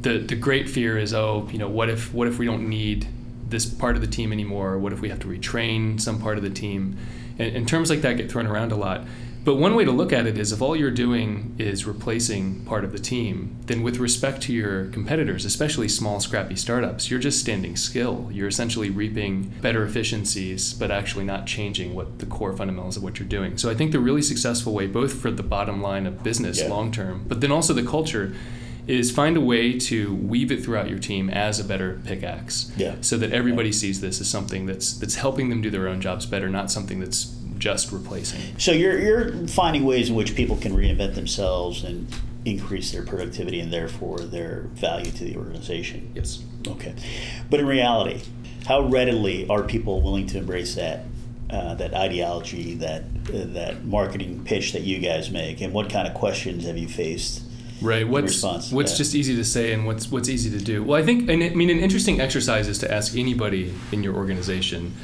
the 0.00 0.18
the 0.18 0.36
great 0.36 0.68
fear 0.68 0.96
is 0.96 1.12
oh 1.12 1.48
you 1.50 1.58
know 1.58 1.68
what 1.68 1.88
if 1.88 2.12
what 2.14 2.28
if 2.28 2.38
we 2.38 2.46
don't 2.46 2.68
need 2.68 3.06
this 3.50 3.66
part 3.66 3.96
of 3.96 4.02
the 4.02 4.08
team 4.08 4.32
anymore? 4.32 4.78
What 4.78 4.92
if 4.92 5.00
we 5.00 5.08
have 5.08 5.20
to 5.20 5.26
retrain 5.26 6.00
some 6.00 6.20
part 6.20 6.36
of 6.36 6.44
the 6.44 6.50
team? 6.50 6.96
And, 7.38 7.56
and 7.56 7.68
terms 7.68 7.90
like 7.90 8.02
that 8.02 8.16
get 8.16 8.30
thrown 8.30 8.46
around 8.46 8.72
a 8.72 8.76
lot. 8.76 9.06
But 9.44 9.54
one 9.54 9.74
way 9.74 9.84
to 9.86 9.92
look 9.92 10.12
at 10.12 10.26
it 10.26 10.36
is 10.36 10.52
if 10.52 10.60
all 10.60 10.76
you're 10.76 10.90
doing 10.90 11.54
is 11.56 11.86
replacing 11.86 12.66
part 12.66 12.84
of 12.84 12.92
the 12.92 12.98
team 12.98 13.56
then 13.64 13.82
with 13.82 13.96
respect 13.96 14.42
to 14.42 14.52
your 14.52 14.86
competitors 14.86 15.46
especially 15.46 15.88
small 15.88 16.20
scrappy 16.20 16.54
startups 16.54 17.10
you're 17.10 17.20
just 17.20 17.40
standing 17.40 17.74
still. 17.74 18.28
You're 18.30 18.48
essentially 18.48 18.90
reaping 18.90 19.44
better 19.62 19.84
efficiencies 19.84 20.74
but 20.74 20.90
actually 20.90 21.24
not 21.24 21.46
changing 21.46 21.94
what 21.94 22.18
the 22.18 22.26
core 22.26 22.54
fundamentals 22.54 22.98
of 22.98 23.02
what 23.02 23.18
you're 23.18 23.28
doing. 23.28 23.56
So 23.56 23.70
i 23.70 23.74
think 23.74 23.92
the 23.92 24.00
really 24.00 24.22
successful 24.22 24.74
way 24.74 24.86
both 24.86 25.14
for 25.14 25.30
the 25.30 25.44
bottom 25.44 25.80
line 25.80 26.06
of 26.06 26.22
business 26.22 26.60
yeah. 26.60 26.68
long 26.68 26.92
term 26.92 27.24
but 27.26 27.40
then 27.40 27.52
also 27.52 27.72
the 27.72 27.84
culture 27.84 28.34
is 28.88 29.10
find 29.10 29.36
a 29.36 29.40
way 29.40 29.78
to 29.78 30.14
weave 30.14 30.50
it 30.50 30.64
throughout 30.64 30.88
your 30.88 30.98
team 30.98 31.28
as 31.28 31.60
a 31.60 31.64
better 31.64 32.00
pickaxe. 32.04 32.72
Yeah. 32.76 32.96
So 33.02 33.18
that 33.18 33.32
everybody 33.32 33.70
sees 33.70 34.00
this 34.00 34.20
as 34.20 34.28
something 34.28 34.66
that's 34.66 34.94
that's 34.94 35.16
helping 35.16 35.50
them 35.50 35.60
do 35.60 35.70
their 35.70 35.86
own 35.86 36.00
jobs 36.00 36.26
better, 36.26 36.48
not 36.48 36.70
something 36.70 36.98
that's 36.98 37.36
just 37.58 37.92
replacing. 37.92 38.40
So 38.58 38.72
you're 38.72 38.98
you're 38.98 39.46
finding 39.48 39.84
ways 39.84 40.08
in 40.08 40.16
which 40.16 40.34
people 40.34 40.56
can 40.56 40.72
reinvent 40.72 41.14
themselves 41.14 41.84
and 41.84 42.08
increase 42.44 42.90
their 42.92 43.02
productivity 43.02 43.60
and 43.60 43.70
therefore 43.70 44.20
their 44.20 44.62
value 44.72 45.10
to 45.10 45.24
the 45.24 45.36
organization. 45.36 46.10
Yes. 46.14 46.42
Okay. 46.66 46.94
But 47.50 47.60
in 47.60 47.66
reality, 47.66 48.22
how 48.66 48.80
readily 48.80 49.46
are 49.48 49.64
people 49.64 50.00
willing 50.00 50.26
to 50.28 50.38
embrace 50.38 50.76
that 50.76 51.04
uh, 51.50 51.74
that 51.74 51.92
ideology, 51.92 52.74
that 52.76 53.02
uh, 53.28 53.44
that 53.52 53.84
marketing 53.84 54.44
pitch 54.44 54.72
that 54.72 54.82
you 54.82 54.98
guys 54.98 55.30
make, 55.30 55.60
and 55.60 55.74
what 55.74 55.90
kind 55.90 56.08
of 56.08 56.14
questions 56.14 56.64
have 56.64 56.78
you 56.78 56.88
faced 56.88 57.42
right 57.80 58.08
what's 58.08 58.42
what's 58.42 58.72
yeah. 58.72 58.96
just 58.96 59.14
easy 59.14 59.36
to 59.36 59.44
say 59.44 59.72
and 59.72 59.86
what's 59.86 60.10
what's 60.10 60.28
easy 60.28 60.50
to 60.50 60.62
do. 60.62 60.82
Well 60.82 61.00
i 61.00 61.04
think 61.04 61.28
and 61.28 61.42
i 61.42 61.50
mean 61.50 61.70
an 61.70 61.78
interesting 61.78 62.20
exercise 62.20 62.68
is 62.68 62.78
to 62.80 62.92
ask 62.92 63.16
anybody 63.16 63.74
in 63.92 64.02
your 64.02 64.14
organization 64.14 64.94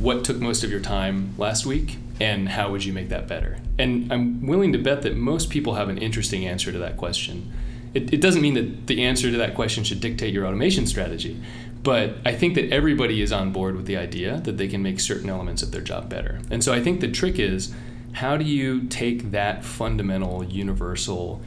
what 0.00 0.24
took 0.24 0.38
most 0.38 0.64
of 0.64 0.70
your 0.70 0.80
time 0.80 1.34
last 1.38 1.64
week 1.64 1.98
and 2.20 2.48
how 2.48 2.70
would 2.70 2.84
you 2.84 2.92
make 2.92 3.08
that 3.08 3.28
better? 3.28 3.58
And 3.78 4.12
i'm 4.12 4.46
willing 4.46 4.72
to 4.72 4.78
bet 4.78 5.02
that 5.02 5.16
most 5.16 5.50
people 5.50 5.74
have 5.74 5.88
an 5.88 5.98
interesting 5.98 6.46
answer 6.46 6.72
to 6.72 6.78
that 6.78 6.96
question. 6.96 7.52
It, 7.92 8.12
it 8.12 8.20
doesn't 8.20 8.42
mean 8.42 8.54
that 8.54 8.88
the 8.88 9.04
answer 9.04 9.30
to 9.30 9.36
that 9.36 9.54
question 9.54 9.84
should 9.84 10.00
dictate 10.00 10.34
your 10.34 10.46
automation 10.46 10.86
strategy 10.86 11.40
but 11.84 12.16
i 12.24 12.34
think 12.34 12.54
that 12.54 12.72
everybody 12.72 13.20
is 13.20 13.30
on 13.30 13.52
board 13.52 13.76
with 13.76 13.86
the 13.86 13.96
idea 13.96 14.40
that 14.40 14.56
they 14.56 14.66
can 14.66 14.82
make 14.82 14.98
certain 14.98 15.28
elements 15.28 15.62
of 15.62 15.70
their 15.70 15.82
job 15.82 16.08
better. 16.08 16.40
And 16.50 16.64
so 16.64 16.72
i 16.72 16.80
think 16.82 17.00
the 17.00 17.10
trick 17.10 17.38
is 17.38 17.72
how 18.14 18.36
do 18.36 18.44
you 18.44 18.84
take 18.84 19.32
that 19.32 19.64
fundamental 19.64 20.44
universal 20.44 21.42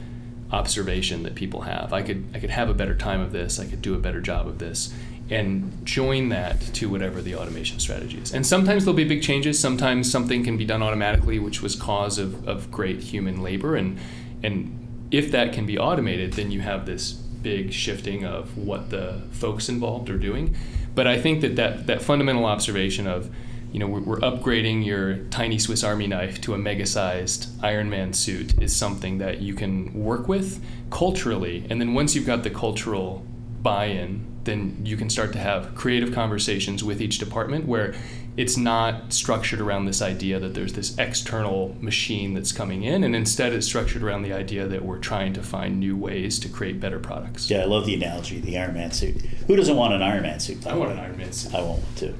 observation 0.50 1.22
that 1.24 1.34
people 1.34 1.62
have. 1.62 1.92
I 1.92 2.02
could 2.02 2.24
I 2.34 2.38
could 2.38 2.50
have 2.50 2.68
a 2.68 2.74
better 2.74 2.94
time 2.94 3.20
of 3.20 3.32
this. 3.32 3.58
I 3.58 3.66
could 3.66 3.82
do 3.82 3.94
a 3.94 3.98
better 3.98 4.20
job 4.20 4.46
of 4.46 4.58
this, 4.58 4.92
and 5.30 5.84
join 5.84 6.30
that 6.30 6.60
to 6.74 6.88
whatever 6.88 7.20
the 7.20 7.34
automation 7.34 7.78
strategy 7.78 8.18
is. 8.18 8.32
And 8.32 8.46
sometimes 8.46 8.84
there'll 8.84 8.96
be 8.96 9.04
big 9.04 9.22
changes. 9.22 9.58
Sometimes 9.58 10.10
something 10.10 10.44
can 10.44 10.56
be 10.56 10.64
done 10.64 10.82
automatically, 10.82 11.38
which 11.38 11.62
was 11.62 11.76
cause 11.76 12.18
of, 12.18 12.46
of 12.48 12.70
great 12.70 13.00
human 13.00 13.42
labor. 13.42 13.76
And 13.76 13.98
and 14.42 15.06
if 15.10 15.30
that 15.32 15.52
can 15.52 15.66
be 15.66 15.78
automated, 15.78 16.34
then 16.34 16.50
you 16.50 16.60
have 16.60 16.86
this 16.86 17.12
big 17.12 17.72
shifting 17.72 18.24
of 18.24 18.56
what 18.58 18.90
the 18.90 19.22
folks 19.30 19.68
involved 19.68 20.10
are 20.10 20.18
doing. 20.18 20.56
But 20.94 21.06
I 21.06 21.20
think 21.20 21.40
that 21.42 21.56
that, 21.56 21.86
that 21.86 22.02
fundamental 22.02 22.44
observation 22.44 23.06
of 23.06 23.30
you 23.72 23.78
know, 23.78 23.86
we're, 23.86 24.18
upgrading 24.18 24.84
your 24.84 25.18
tiny 25.30 25.58
Swiss 25.58 25.84
Army 25.84 26.06
knife 26.06 26.40
to 26.42 26.54
a 26.54 26.58
mega-sized 26.58 27.48
Iron 27.62 27.88
Man 27.88 28.12
suit 28.12 28.60
is 28.62 28.74
something 28.74 29.18
that 29.18 29.40
you 29.40 29.54
can 29.54 29.92
work 29.92 30.28
with 30.28 30.62
culturally, 30.90 31.66
and 31.70 31.80
then 31.80 31.94
once 31.94 32.14
you've 32.14 32.26
got 32.26 32.42
the 32.42 32.50
cultural 32.50 33.24
buy-in, 33.62 34.24
then 34.44 34.80
you 34.84 34.96
can 34.96 35.10
start 35.10 35.32
to 35.32 35.38
have 35.38 35.74
creative 35.74 36.12
conversations 36.12 36.82
with 36.82 37.02
each 37.02 37.18
department 37.18 37.66
where 37.66 37.94
it's 38.38 38.56
not 38.56 39.12
structured 39.12 39.60
around 39.60 39.84
this 39.84 40.00
idea 40.00 40.38
that 40.38 40.54
there's 40.54 40.72
this 40.72 40.96
external 40.96 41.76
machine 41.80 42.34
that's 42.34 42.52
coming 42.52 42.84
in, 42.84 43.02
and 43.02 43.14
instead 43.14 43.52
it's 43.52 43.66
structured 43.66 44.02
around 44.02 44.22
the 44.22 44.32
idea 44.32 44.66
that 44.66 44.84
we're 44.84 44.98
trying 44.98 45.32
to 45.32 45.42
find 45.42 45.78
new 45.80 45.96
ways 45.96 46.38
to 46.38 46.48
create 46.48 46.78
better 46.80 47.00
products. 47.00 47.50
Yeah, 47.50 47.62
I 47.62 47.64
love 47.64 47.84
the 47.84 47.94
analogy, 47.94 48.40
the 48.40 48.56
Iron 48.56 48.74
Man 48.74 48.92
suit. 48.92 49.16
Who 49.48 49.56
doesn't 49.56 49.76
want 49.76 49.92
an 49.92 50.02
Iron 50.02 50.22
Man 50.22 50.38
suit? 50.38 50.66
I 50.66 50.76
want 50.76 50.92
an 50.92 50.98
Iron 51.00 51.18
Man 51.18 51.32
suit. 51.32 51.54
I 51.54 51.60
want 51.62 51.82
one 51.82 51.94
too. 51.96 52.14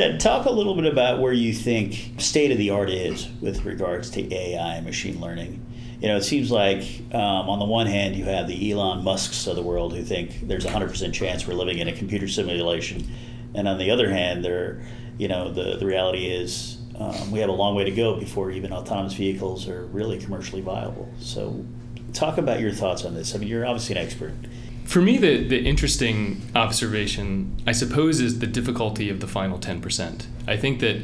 Ted, 0.00 0.18
talk 0.18 0.46
a 0.46 0.50
little 0.50 0.74
bit 0.74 0.86
about 0.86 1.20
where 1.20 1.34
you 1.34 1.52
think 1.52 2.14
state 2.16 2.50
of 2.50 2.56
the 2.56 2.70
art 2.70 2.88
is 2.88 3.28
with 3.42 3.66
regards 3.66 4.08
to 4.08 4.34
AI 4.34 4.76
and 4.76 4.86
machine 4.86 5.20
learning. 5.20 5.62
You 6.00 6.08
know, 6.08 6.16
it 6.16 6.22
seems 6.22 6.50
like 6.50 7.02
um, 7.12 7.50
on 7.50 7.58
the 7.58 7.66
one 7.66 7.86
hand 7.86 8.16
you 8.16 8.24
have 8.24 8.48
the 8.48 8.72
Elon 8.72 9.04
Musks 9.04 9.46
of 9.46 9.56
the 9.56 9.62
world 9.62 9.94
who 9.94 10.02
think 10.02 10.48
there's 10.48 10.64
a 10.64 10.70
hundred 10.70 10.88
percent 10.88 11.14
chance 11.14 11.46
we're 11.46 11.52
living 11.52 11.80
in 11.80 11.88
a 11.88 11.92
computer 11.92 12.28
simulation, 12.28 13.12
and 13.54 13.68
on 13.68 13.76
the 13.76 13.90
other 13.90 14.08
hand, 14.08 14.42
there, 14.42 14.80
you 15.18 15.28
know, 15.28 15.52
the 15.52 15.76
the 15.76 15.84
reality 15.84 16.28
is 16.28 16.78
um, 16.98 17.30
we 17.30 17.40
have 17.40 17.50
a 17.50 17.52
long 17.52 17.74
way 17.74 17.84
to 17.84 17.90
go 17.90 18.18
before 18.18 18.50
even 18.50 18.72
autonomous 18.72 19.12
vehicles 19.12 19.68
are 19.68 19.84
really 19.88 20.18
commercially 20.18 20.62
viable. 20.62 21.12
So, 21.18 21.62
talk 22.14 22.38
about 22.38 22.60
your 22.60 22.72
thoughts 22.72 23.04
on 23.04 23.12
this. 23.12 23.34
I 23.34 23.38
mean, 23.38 23.48
you're 23.48 23.66
obviously 23.66 23.96
an 23.96 24.02
expert 24.02 24.32
for 24.90 25.00
me, 25.00 25.18
the, 25.18 25.46
the 25.46 25.64
interesting 25.64 26.42
observation, 26.56 27.62
I 27.64 27.70
suppose, 27.70 28.20
is 28.20 28.40
the 28.40 28.46
difficulty 28.48 29.08
of 29.08 29.20
the 29.20 29.28
final 29.28 29.56
10%. 29.56 30.26
I 30.48 30.56
think 30.56 30.80
that 30.80 31.02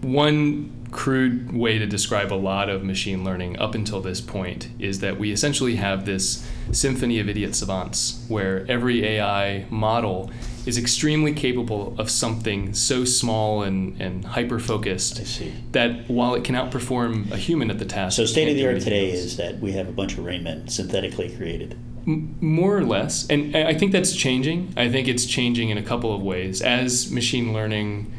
one 0.00 0.72
crude 0.90 1.52
way 1.52 1.78
to 1.78 1.86
describe 1.86 2.32
a 2.32 2.34
lot 2.34 2.68
of 2.68 2.82
machine 2.82 3.22
learning 3.22 3.56
up 3.60 3.76
until 3.76 4.00
this 4.00 4.20
point 4.20 4.68
is 4.80 4.98
that 4.98 5.16
we 5.16 5.30
essentially 5.30 5.76
have 5.76 6.06
this 6.06 6.44
symphony 6.72 7.20
of 7.20 7.28
idiot 7.28 7.54
savants 7.54 8.24
where 8.26 8.66
every 8.68 9.06
AI 9.06 9.64
model 9.70 10.32
is 10.66 10.76
extremely 10.76 11.32
capable 11.32 11.94
of 11.98 12.10
something 12.10 12.74
so 12.74 13.04
small 13.04 13.62
and, 13.62 14.00
and 14.00 14.24
hyper 14.24 14.58
focused 14.58 15.22
that 15.70 16.10
while 16.10 16.34
it 16.34 16.42
can 16.42 16.56
outperform 16.56 17.30
a 17.30 17.36
human 17.36 17.70
at 17.70 17.78
the 17.78 17.84
task. 17.84 18.16
So, 18.16 18.26
state 18.26 18.48
of 18.48 18.56
the 18.56 18.66
art 18.66 18.80
today 18.80 19.12
else. 19.12 19.20
is 19.20 19.36
that 19.36 19.60
we 19.60 19.70
have 19.72 19.88
a 19.88 19.92
bunch 19.92 20.18
of 20.18 20.24
Rainmen 20.24 20.68
synthetically 20.68 21.30
created. 21.36 21.78
M- 22.06 22.36
more 22.40 22.76
or 22.76 22.84
less. 22.84 23.26
And 23.28 23.56
I 23.56 23.74
think 23.74 23.92
that's 23.92 24.14
changing. 24.14 24.72
I 24.76 24.88
think 24.88 25.08
it's 25.08 25.26
changing 25.26 25.70
in 25.70 25.78
a 25.78 25.82
couple 25.82 26.14
of 26.14 26.22
ways. 26.22 26.62
As 26.62 27.10
machine 27.10 27.52
learning 27.52 28.12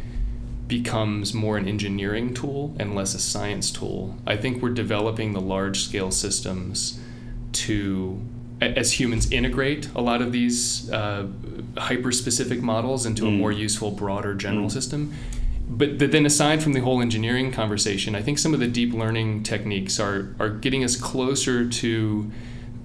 becomes 0.68 1.34
more 1.34 1.58
an 1.58 1.68
engineering 1.68 2.34
tool 2.34 2.76
and 2.80 2.96
less 2.96 3.14
a 3.14 3.20
science 3.20 3.72
tool, 3.72 4.16
I 4.26 4.38
think 4.38 4.62
we're 4.62 4.70
developing 4.70 5.34
the 5.34 5.42
large 5.42 5.82
scale 5.84 6.12
systems 6.12 7.00
to 7.54 8.22
as 8.62 9.00
humans 9.00 9.32
integrate 9.32 9.90
a 9.96 10.02
lot 10.02 10.22
of 10.22 10.32
these 10.32 10.90
uh, 10.92 11.28
hyper 11.78 12.12
specific 12.12 12.62
models 12.62 13.06
into 13.06 13.24
mm. 13.24 13.30
a 13.30 13.32
more 13.32 13.52
useful, 13.52 13.92
broader 13.92 14.36
general 14.36 14.68
mm. 14.68 14.72
system. 14.72 15.14
But, 15.68 15.98
but 15.98 16.12
then, 16.12 16.26
aside 16.26 16.62
from 16.62 16.74
the 16.74 16.82
whole 16.82 17.02
engineering 17.02 17.52
conversation, 17.52 18.14
I 18.14 18.22
think 18.22 18.38
some 18.38 18.54
of 18.54 18.60
the 18.60 18.68
deep 18.68 18.94
learning 18.94 19.44
techniques 19.44 20.00
are, 20.00 20.36
are 20.40 20.50
getting 20.50 20.84
us 20.84 20.96
closer 20.96 21.68
to 21.68 22.32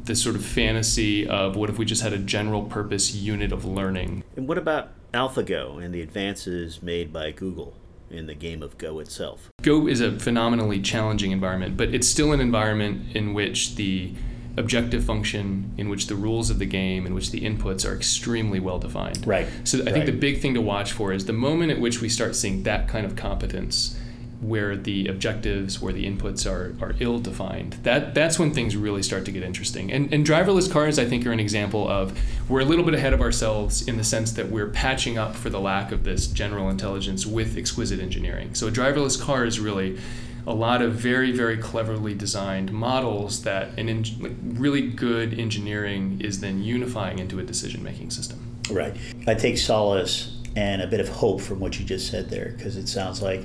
this 0.06 0.22
sort 0.22 0.36
of 0.36 0.44
fantasy 0.44 1.26
of 1.26 1.56
what 1.56 1.70
if 1.70 1.78
we 1.78 1.84
just 1.84 2.02
had 2.02 2.12
a 2.12 2.18
general 2.18 2.62
purpose 2.62 3.14
unit 3.14 3.52
of 3.52 3.64
learning. 3.64 4.24
And 4.36 4.48
what 4.48 4.58
about 4.58 4.90
AlphaGo 5.12 5.82
and 5.82 5.94
the 5.94 6.02
advances 6.02 6.82
made 6.82 7.12
by 7.12 7.30
Google? 7.30 7.74
in 8.08 8.26
the 8.26 8.34
game 8.34 8.62
of 8.62 8.78
Go 8.78 9.00
itself. 9.00 9.50
Go 9.62 9.88
is 9.88 10.00
a 10.00 10.16
phenomenally 10.18 10.80
challenging 10.80 11.32
environment, 11.32 11.76
but 11.76 11.92
it's 11.92 12.06
still 12.06 12.32
an 12.32 12.40
environment 12.40 13.16
in 13.16 13.34
which 13.34 13.74
the 13.74 14.14
objective 14.56 15.04
function 15.04 15.70
in 15.76 15.88
which 15.88 16.06
the 16.06 16.14
rules 16.14 16.48
of 16.48 16.58
the 16.58 16.66
game 16.66 17.06
in 17.06 17.14
which 17.14 17.30
the 17.30 17.42
inputs 17.42 17.88
are 17.88 17.94
extremely 17.94 18.58
well 18.58 18.78
defined. 18.78 19.26
Right. 19.26 19.46
So 19.64 19.78
I 19.78 19.82
right. 19.82 19.92
think 19.92 20.06
the 20.06 20.12
big 20.12 20.40
thing 20.40 20.54
to 20.54 20.60
watch 20.60 20.92
for 20.92 21.12
is 21.12 21.26
the 21.26 21.32
moment 21.32 21.72
at 21.72 21.80
which 21.80 22.00
we 22.00 22.08
start 22.08 22.34
seeing 22.34 22.62
that 22.62 22.88
kind 22.88 23.04
of 23.04 23.16
competence 23.16 23.98
where 24.46 24.76
the 24.76 25.08
objectives, 25.08 25.80
where 25.80 25.92
the 25.92 26.04
inputs 26.04 26.48
are, 26.48 26.76
are 26.84 26.94
ill 27.00 27.18
defined, 27.18 27.74
that 27.82 28.14
that's 28.14 28.38
when 28.38 28.52
things 28.52 28.76
really 28.76 29.02
start 29.02 29.24
to 29.24 29.32
get 29.32 29.42
interesting. 29.42 29.92
And 29.92 30.12
and 30.12 30.24
driverless 30.26 30.70
cars 30.70 30.98
I 30.98 31.04
think 31.04 31.26
are 31.26 31.32
an 31.32 31.40
example 31.40 31.88
of 31.88 32.18
we're 32.48 32.60
a 32.60 32.64
little 32.64 32.84
bit 32.84 32.94
ahead 32.94 33.12
of 33.12 33.20
ourselves 33.20 33.86
in 33.86 33.96
the 33.96 34.04
sense 34.04 34.32
that 34.32 34.48
we're 34.48 34.68
patching 34.68 35.18
up 35.18 35.34
for 35.34 35.50
the 35.50 35.60
lack 35.60 35.90
of 35.92 36.04
this 36.04 36.26
general 36.26 36.70
intelligence 36.70 37.26
with 37.26 37.56
exquisite 37.56 38.00
engineering. 38.00 38.54
So 38.54 38.68
a 38.68 38.70
driverless 38.70 39.20
car 39.20 39.44
is 39.44 39.58
really 39.58 39.98
a 40.46 40.54
lot 40.54 40.80
of 40.80 40.92
very 40.92 41.32
very 41.32 41.56
cleverly 41.56 42.14
designed 42.14 42.72
models 42.72 43.42
that 43.42 43.76
an 43.78 43.88
en- 43.88 44.54
really 44.56 44.88
good 44.88 45.38
engineering 45.38 46.20
is 46.22 46.40
then 46.40 46.62
unifying 46.62 47.18
into 47.18 47.40
a 47.40 47.42
decision 47.42 47.82
making 47.82 48.10
system. 48.10 48.38
Right. 48.70 48.96
I 49.26 49.34
take 49.34 49.58
solace 49.58 50.36
and 50.56 50.80
a 50.80 50.86
bit 50.86 51.00
of 51.00 51.08
hope 51.08 51.40
from 51.40 51.60
what 51.60 51.78
you 51.78 51.84
just 51.84 52.10
said 52.10 52.30
there 52.30 52.54
because 52.56 52.76
it 52.76 52.88
sounds 52.88 53.20
like 53.20 53.42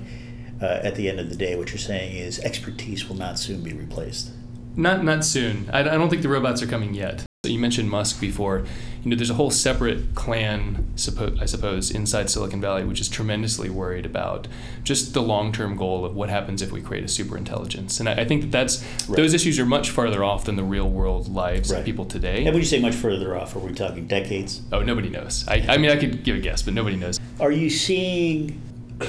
uh, 0.62 0.80
at 0.84 0.96
the 0.96 1.10
end 1.10 1.20
of 1.20 1.30
the 1.30 1.36
day 1.36 1.56
what 1.56 1.70
you're 1.70 1.78
saying 1.78 2.16
is 2.16 2.40
expertise 2.40 3.08
will 3.08 3.18
not 3.18 3.40
soon 3.40 3.62
be 3.62 3.74
replaced. 3.74 4.32
Not 4.76 5.04
not 5.04 5.26
soon. 5.26 5.70
I, 5.74 5.80
I 5.80 5.84
don't 5.84 6.10
think 6.10 6.22
the 6.22 6.30
robots 6.30 6.62
are 6.62 6.68
coming 6.68 6.94
yet. 6.94 7.26
You 7.44 7.58
mentioned 7.58 7.90
Musk 7.90 8.22
before. 8.22 8.66
You 9.04 9.10
know, 9.10 9.16
there's 9.16 9.32
a 9.32 9.34
whole 9.34 9.50
separate 9.50 10.14
clan, 10.14 10.94
I 10.96 11.46
suppose, 11.46 11.90
inside 11.90 12.30
Silicon 12.30 12.62
Valley, 12.62 12.84
which 12.84 13.02
is 13.02 13.10
tremendously 13.10 13.68
worried 13.68 14.06
about 14.06 14.48
just 14.84 15.16
the 15.16 15.24
long-term 15.24 15.76
goal 15.76 16.06
of 16.06 16.16
what 16.16 16.30
happens 16.30 16.62
if 16.62 16.72
we 16.72 16.84
create 16.84 17.04
a 17.04 17.08
superintelligence. 17.08 18.00
And 18.00 18.08
I, 18.08 18.26
think 18.26 18.44
that 18.44 18.52
that's 18.52 18.84
right. 19.08 19.18
those 19.18 19.34
issues 19.34 19.58
are 19.58 19.66
much 19.66 19.90
farther 19.90 20.24
off 20.24 20.46
than 20.46 20.56
the 20.56 20.64
real-world 20.64 21.30
lives 21.30 21.72
right. 21.72 21.80
of 21.80 21.86
people 21.86 22.06
today. 22.06 22.46
And 22.46 22.54
when 22.54 22.58
you 22.58 22.64
say 22.64 22.80
much 22.80 22.94
further 22.94 23.36
off, 23.36 23.56
are 23.56 23.60
we 23.60 23.74
talking 23.74 24.06
decades? 24.06 24.62
Oh, 24.72 24.84
nobody 24.84 25.10
knows. 25.10 25.44
I, 25.48 25.66
I 25.68 25.78
mean, 25.78 25.90
I 25.90 25.98
could 25.98 26.24
give 26.24 26.36
a 26.36 26.40
guess, 26.40 26.62
but 26.62 26.76
nobody 26.76 26.96
knows. 26.96 27.20
Are 27.40 27.52
you 27.52 27.72
seeing 27.72 28.62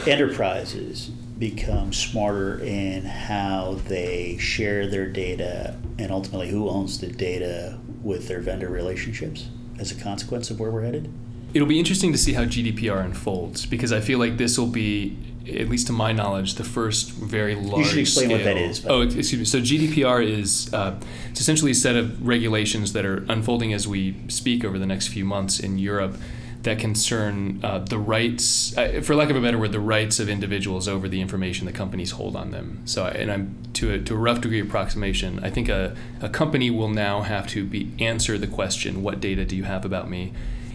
enterprises 0.07 1.11
become 1.43 1.93
smarter 1.93 2.61
in 2.61 3.05
how 3.05 3.77
they 3.89 4.39
share 4.39 4.87
their 4.87 5.09
data 5.09 5.77
and 5.99 6.13
ultimately 6.13 6.49
who 6.49 6.69
owns 6.69 7.01
the 7.01 7.09
data 7.09 7.77
with 8.01 8.29
their 8.29 8.39
vendor 8.39 8.69
relationships 8.69 9.49
as 9.77 9.91
a 9.91 9.95
consequence 9.97 10.53
of 10.53 10.61
where 10.61 10.71
we're 10.71 10.85
headed? 10.85 11.13
It'll 11.53 11.67
be 11.67 11.81
interesting 11.81 12.13
to 12.13 12.19
see 12.19 12.35
how 12.35 12.45
GDPR 12.45 13.05
unfolds 13.05 13.67
because 13.67 13.93
I 13.93 13.99
feel 13.99 14.21
like 14.21 14.37
this 14.37 14.57
will 14.57 14.69
be, 14.69 15.19
at 15.49 15.69
least 15.69 15.89
to 15.89 15.93
my 15.93 16.13
knowledge, 16.13 16.55
the 16.55 16.65
first 16.65 17.11
very 17.11 17.57
large. 17.57 17.79
You 17.79 17.85
should 17.87 17.99
explain 17.99 18.27
scale. 18.27 18.39
what 18.39 18.45
that 18.45 18.57
is. 18.57 18.87
Oh, 18.87 19.01
excuse 19.01 19.35
me. 19.35 19.45
So 19.45 19.59
GDPR 19.59 20.25
is 20.25 20.73
uh, 20.73 20.95
it's 21.29 21.41
essentially 21.41 21.73
a 21.73 21.75
set 21.75 21.97
of 21.97 22.25
regulations 22.25 22.93
that 22.93 23.05
are 23.05 23.27
unfolding 23.29 23.73
as 23.73 23.89
we 23.89 24.15
speak 24.29 24.65
over 24.65 24.79
the 24.79 24.87
next 24.87 25.09
few 25.09 25.25
months 25.25 25.59
in 25.59 25.77
Europe 25.77 26.15
that 26.63 26.79
concern 26.79 27.61
uh, 27.63 27.79
the 27.79 27.99
rights, 27.99 28.77
uh, 28.77 29.01
for 29.03 29.15
lack 29.15 29.31
of 29.31 29.37
a 29.37 29.41
better 29.41 29.59
word, 29.59 29.73
the 29.73 29.81
rights 29.81 30.21
of 30.21 30.29
individuals 30.29 30.87
over 30.87 31.09
the 31.09 31.21
information 31.21 31.67
the 31.67 31.73
companies 31.73 32.13
hold 32.13 32.37
on 32.37 32.51
them. 32.53 32.83
So, 32.85 33.07
and 33.07 33.31
I'm 33.33 33.57
to 33.75 33.95
a, 33.95 33.99
to 33.99 34.15
a 34.15 34.17
rough 34.17 34.41
degree 34.41 34.61
approximation. 34.61 35.41
I 35.43 35.51
think 35.51 35.69
a, 35.69 35.97
a 36.21 36.29
company 36.29 36.71
will 36.71 36.89
now 36.89 37.23
have 37.23 37.49
to 37.49 37.65
be 37.65 37.93
answer 37.99 38.39
the 38.39 38.47
question, 38.47 39.03
"What 39.03 39.21
data 39.21 39.45
do 39.45 39.57
you 39.57 39.65
have 39.65 39.85
about 39.85 40.09
me?" 40.09 40.33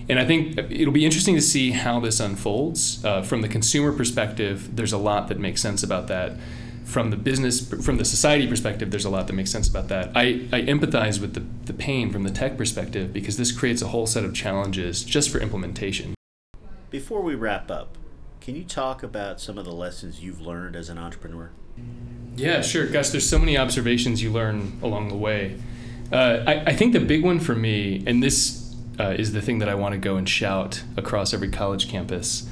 And 0.10 0.19
I 0.19 0.26
think 0.26 0.58
it'll 0.58 0.93
be 0.93 1.06
interesting 1.06 1.36
to 1.36 1.41
see 1.41 1.71
how 1.71 2.00
this 2.00 2.19
unfolds. 2.19 3.04
Uh, 3.04 3.21
from 3.21 3.41
the 3.41 3.50
consumer 3.50 3.91
perspective, 3.91 4.76
there's 4.76 4.93
a 4.93 4.97
lot 4.97 5.28
that 5.28 5.39
makes 5.39 5.62
sense 5.62 5.84
about 5.84 6.08
that 6.08 6.38
from 6.88 7.10
the 7.10 7.17
business 7.17 7.69
from 7.84 7.97
the 7.97 8.06
society 8.06 8.47
perspective 8.47 8.91
there's 8.91 9.04
a 9.04 9.10
lot 9.10 9.28
that 9.28 9.34
makes 9.34 9.52
sense 9.52 9.67
about 9.67 9.89
that. 9.89 10.10
I, 10.15 10.47
I 10.54 10.62
empathize 10.62 11.19
with 11.19 11.34
the, 11.34 11.43
the 11.65 11.73
pain 11.73 12.12
from 12.12 12.23
the 12.23 12.32
tech 12.32 12.58
perspective 12.58 13.12
because 13.12 13.36
this 13.36 13.52
creates 13.52 13.82
a 13.82 13.88
whole 13.89 14.08
set 14.08 14.23
of 14.23 14.34
challenges 14.34 15.04
just 15.04 15.30
for 15.30 15.39
implementation. 15.39 16.15
Before 16.89 17.21
we 17.21 17.36
wrap 17.36 17.69
up 17.69 17.97
can 18.39 18.56
you 18.56 18.63
talk 18.63 19.04
about 19.04 19.41
some 19.41 19.58
of 19.58 19.65
the 19.65 19.73
lessons 19.73 20.21
you've 20.21 20.39
learned 20.39 20.78
as 20.78 20.88
an 20.88 20.97
entrepreneur? 20.97 21.52
Yeah 22.38 22.62
sure. 22.62 22.88
Gosh 22.88 23.10
there's 23.10 23.30
so 23.30 23.38
many 23.38 23.58
observations 23.58 24.23
you 24.23 24.32
learn 24.32 24.80
along 24.82 25.10
the 25.10 25.17
way. 25.17 25.60
Uh, 26.10 26.43
I, 26.47 26.54
I 26.67 26.73
think 26.73 26.93
the 26.93 27.02
big 27.02 27.21
one 27.21 27.41
for 27.41 27.54
me 27.54 28.02
and 28.08 28.23
this 28.23 28.73
uh, 28.97 29.13
is 29.19 29.34
the 29.34 29.41
thing 29.41 29.60
that 29.60 29.69
i 29.69 29.76
want 29.76 29.93
to 29.93 29.97
go 30.00 30.15
and 30.15 30.28
shout 30.28 30.82
across 30.95 31.34
every 31.34 31.50
college 31.50 31.88
campus 31.88 32.50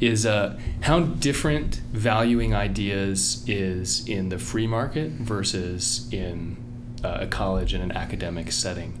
is 0.00 0.26
uh, 0.26 0.58
how 0.82 1.00
different 1.00 1.76
valuing 1.92 2.54
ideas 2.54 3.44
is 3.48 4.06
in 4.08 4.28
the 4.28 4.38
free 4.38 4.66
market 4.66 5.10
versus 5.12 6.08
in 6.12 6.56
uh, 7.02 7.18
a 7.20 7.26
college 7.26 7.72
and 7.72 7.82
an 7.82 7.92
academic 7.92 8.52
setting. 8.52 8.98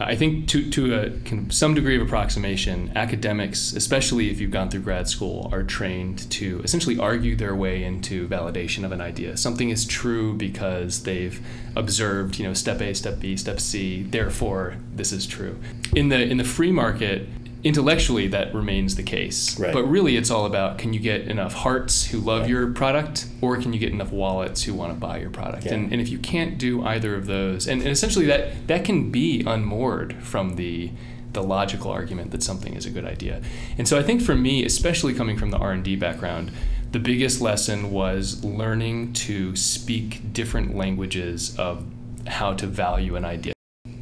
I 0.00 0.16
think 0.16 0.48
to, 0.48 0.68
to 0.70 0.94
a, 0.94 1.52
some 1.52 1.74
degree 1.74 1.96
of 1.96 2.02
approximation, 2.02 2.90
academics, 2.96 3.72
especially 3.72 4.30
if 4.30 4.40
you've 4.40 4.50
gone 4.50 4.70
through 4.70 4.80
grad 4.80 5.08
school, 5.08 5.48
are 5.52 5.62
trained 5.62 6.30
to 6.32 6.60
essentially 6.64 6.98
argue 6.98 7.36
their 7.36 7.54
way 7.54 7.84
into 7.84 8.26
validation 8.26 8.84
of 8.84 8.92
an 8.92 9.00
idea. 9.00 9.36
Something 9.36 9.70
is 9.70 9.84
true 9.84 10.34
because 10.34 11.02
they've 11.04 11.40
observed, 11.76 12.38
you 12.38 12.46
know, 12.46 12.54
step 12.54 12.80
A, 12.80 12.94
step 12.94 13.20
B, 13.20 13.36
step 13.36 13.60
C, 13.60 14.02
therefore 14.02 14.76
this 14.94 15.12
is 15.12 15.26
true. 15.26 15.58
In 15.94 16.08
the 16.08 16.20
in 16.20 16.38
the 16.38 16.44
free 16.44 16.72
market, 16.72 17.28
intellectually 17.64 18.26
that 18.26 18.52
remains 18.54 18.96
the 18.96 19.02
case 19.02 19.58
right. 19.58 19.72
but 19.72 19.84
really 19.84 20.16
it's 20.16 20.30
all 20.30 20.46
about 20.46 20.78
can 20.78 20.92
you 20.92 20.98
get 20.98 21.22
enough 21.22 21.52
hearts 21.52 22.06
who 22.06 22.18
love 22.18 22.42
right. 22.42 22.50
your 22.50 22.72
product 22.72 23.26
or 23.40 23.56
can 23.56 23.72
you 23.72 23.78
get 23.78 23.92
enough 23.92 24.10
wallets 24.10 24.64
who 24.64 24.74
want 24.74 24.92
to 24.92 24.98
buy 24.98 25.18
your 25.18 25.30
product 25.30 25.66
yeah. 25.66 25.74
and, 25.74 25.92
and 25.92 26.00
if 26.00 26.08
you 26.08 26.18
can't 26.18 26.58
do 26.58 26.82
either 26.84 27.14
of 27.14 27.26
those 27.26 27.68
and, 27.68 27.80
and 27.82 27.90
essentially 27.90 28.26
that 28.26 28.66
that 28.66 28.84
can 28.84 29.12
be 29.12 29.44
unmoored 29.46 30.14
from 30.22 30.56
the 30.56 30.90
the 31.32 31.42
logical 31.42 31.90
argument 31.90 32.32
that 32.32 32.42
something 32.42 32.74
is 32.74 32.84
a 32.84 32.90
good 32.90 33.04
idea 33.04 33.40
and 33.78 33.86
so 33.86 33.96
i 33.96 34.02
think 34.02 34.20
for 34.20 34.34
me 34.34 34.64
especially 34.64 35.14
coming 35.14 35.36
from 35.36 35.50
the 35.50 35.58
r&d 35.58 35.94
background 35.96 36.50
the 36.90 36.98
biggest 36.98 37.40
lesson 37.40 37.92
was 37.92 38.44
learning 38.44 39.12
to 39.12 39.54
speak 39.54 40.32
different 40.32 40.76
languages 40.76 41.56
of 41.58 41.84
how 42.26 42.52
to 42.52 42.66
value 42.66 43.14
an 43.14 43.24
idea 43.24 43.51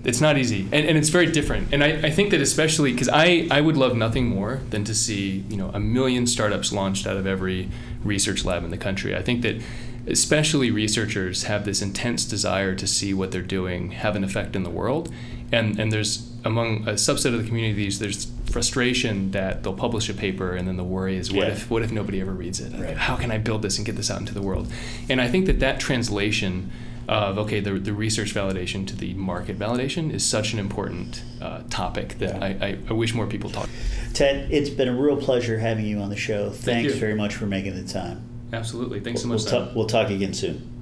it's 0.03 0.21
not 0.21 0.39
easy. 0.39 0.63
And, 0.73 0.87
and 0.87 0.97
it's 0.97 1.11
very 1.11 1.27
different. 1.27 1.73
And 1.73 1.85
I, 1.85 1.89
I 1.89 2.11
think 2.11 2.31
that 2.31 2.41
especially 2.41 2.93
because 2.93 3.09
I, 3.09 3.47
I 3.51 3.61
would 3.61 3.77
love 3.77 3.97
nothing 3.97 4.27
more 4.27 4.61
than 4.71 4.85
to 4.85 4.95
see 4.95 5.45
you 5.49 5.57
know 5.57 5.71
a 5.75 5.81
million 5.81 6.27
startups 6.27 6.73
launched 6.73 7.07
out 7.07 7.17
of 7.17 7.27
every 7.27 7.69
research 8.03 8.45
lab 8.45 8.65
in 8.65 8.71
the 8.71 8.79
country. 8.79 9.15
I 9.15 9.23
think 9.23 9.43
that 9.43 9.61
especially 10.07 10.71
researchers 10.71 11.45
have 11.45 11.65
this 11.65 11.83
intense 11.83 12.25
desire 12.25 12.75
to 12.75 12.87
see 12.87 13.13
what 13.13 13.31
they're 13.31 13.43
doing 13.43 13.91
have 13.91 14.17
an 14.17 14.25
effect 14.25 14.57
in 14.57 14.63
the 14.63 14.71
world. 14.71 15.13
And 15.53 15.79
and 15.79 15.93
there's 15.93 16.31
among 16.45 16.89
a 16.89 16.93
subset 16.93 17.35
of 17.35 17.43
the 17.43 17.47
communities 17.47 17.99
there's 17.99 18.31
frustration 18.47 19.31
that 19.31 19.63
they'll 19.63 19.75
publish 19.75 20.09
a 20.09 20.15
paper 20.15 20.57
and 20.57 20.67
then 20.67 20.77
the 20.77 20.85
worry 20.85 21.17
is 21.17 21.31
what 21.31 21.47
yeah. 21.47 21.53
if 21.53 21.71
what 21.71 21.83
if 21.83 21.93
nobody 21.93 22.21
ever 22.21 22.33
reads 22.33 22.61
it? 22.61 22.73
Right. 22.73 22.97
how 22.97 23.17
can 23.17 23.31
i 23.31 23.39
build 23.39 23.63
this 23.63 23.77
and 23.77 23.87
get 23.87 23.97
this 23.97 24.11
out 24.11 24.21
into 24.21 24.33
the 24.33 24.43
world? 24.43 24.73
And 25.09 25.21
i 25.21 25.29
think 25.29 25.47
that 25.47 25.61
that 25.61 25.79
translation 25.79 26.71
of 27.11 27.39
okay, 27.39 27.59
the, 27.59 27.73
the 27.73 27.93
research 27.93 28.33
validation 28.33 28.87
to 28.87 28.97
the 28.97 29.15
market 29.15 29.59
validation 29.59 30.13
is 30.13 30.25
such 30.25 30.53
an 30.53 30.61
important 30.61 31.23
uh, 31.41 31.63
topic 31.69 32.19
that 32.19 32.37
yeah. 32.37 32.45
I, 32.65 32.67
I, 32.67 32.79
I, 32.89 32.93
wish 32.93 33.15
more 33.15 33.27
people 33.27 33.51
talk. 33.51 33.69
Ted, 34.15 34.49
it's 34.53 34.71
been 34.71 34.87
a 34.87 34.95
real 34.95 35.17
pleasure 35.17 35.59
having 35.59 35.87
you 35.87 35.99
on 35.99 36.11
the 36.11 36.17
show. 36.17 36.51
Thanks 36.51 36.91
Thank 36.91 37.01
very 37.01 37.15
much 37.15 37.35
for 37.35 37.47
making 37.47 37.75
the 37.75 37.93
time. 37.93 38.23
Absolutely. 38.53 39.01
Thanks 39.01 39.23
so 39.23 39.29
much. 39.29 39.43
We'll, 39.45 39.67
ta- 39.67 39.73
we'll 39.75 39.87
talk 39.87 40.11
again 40.11 40.35
soon. 40.35 40.80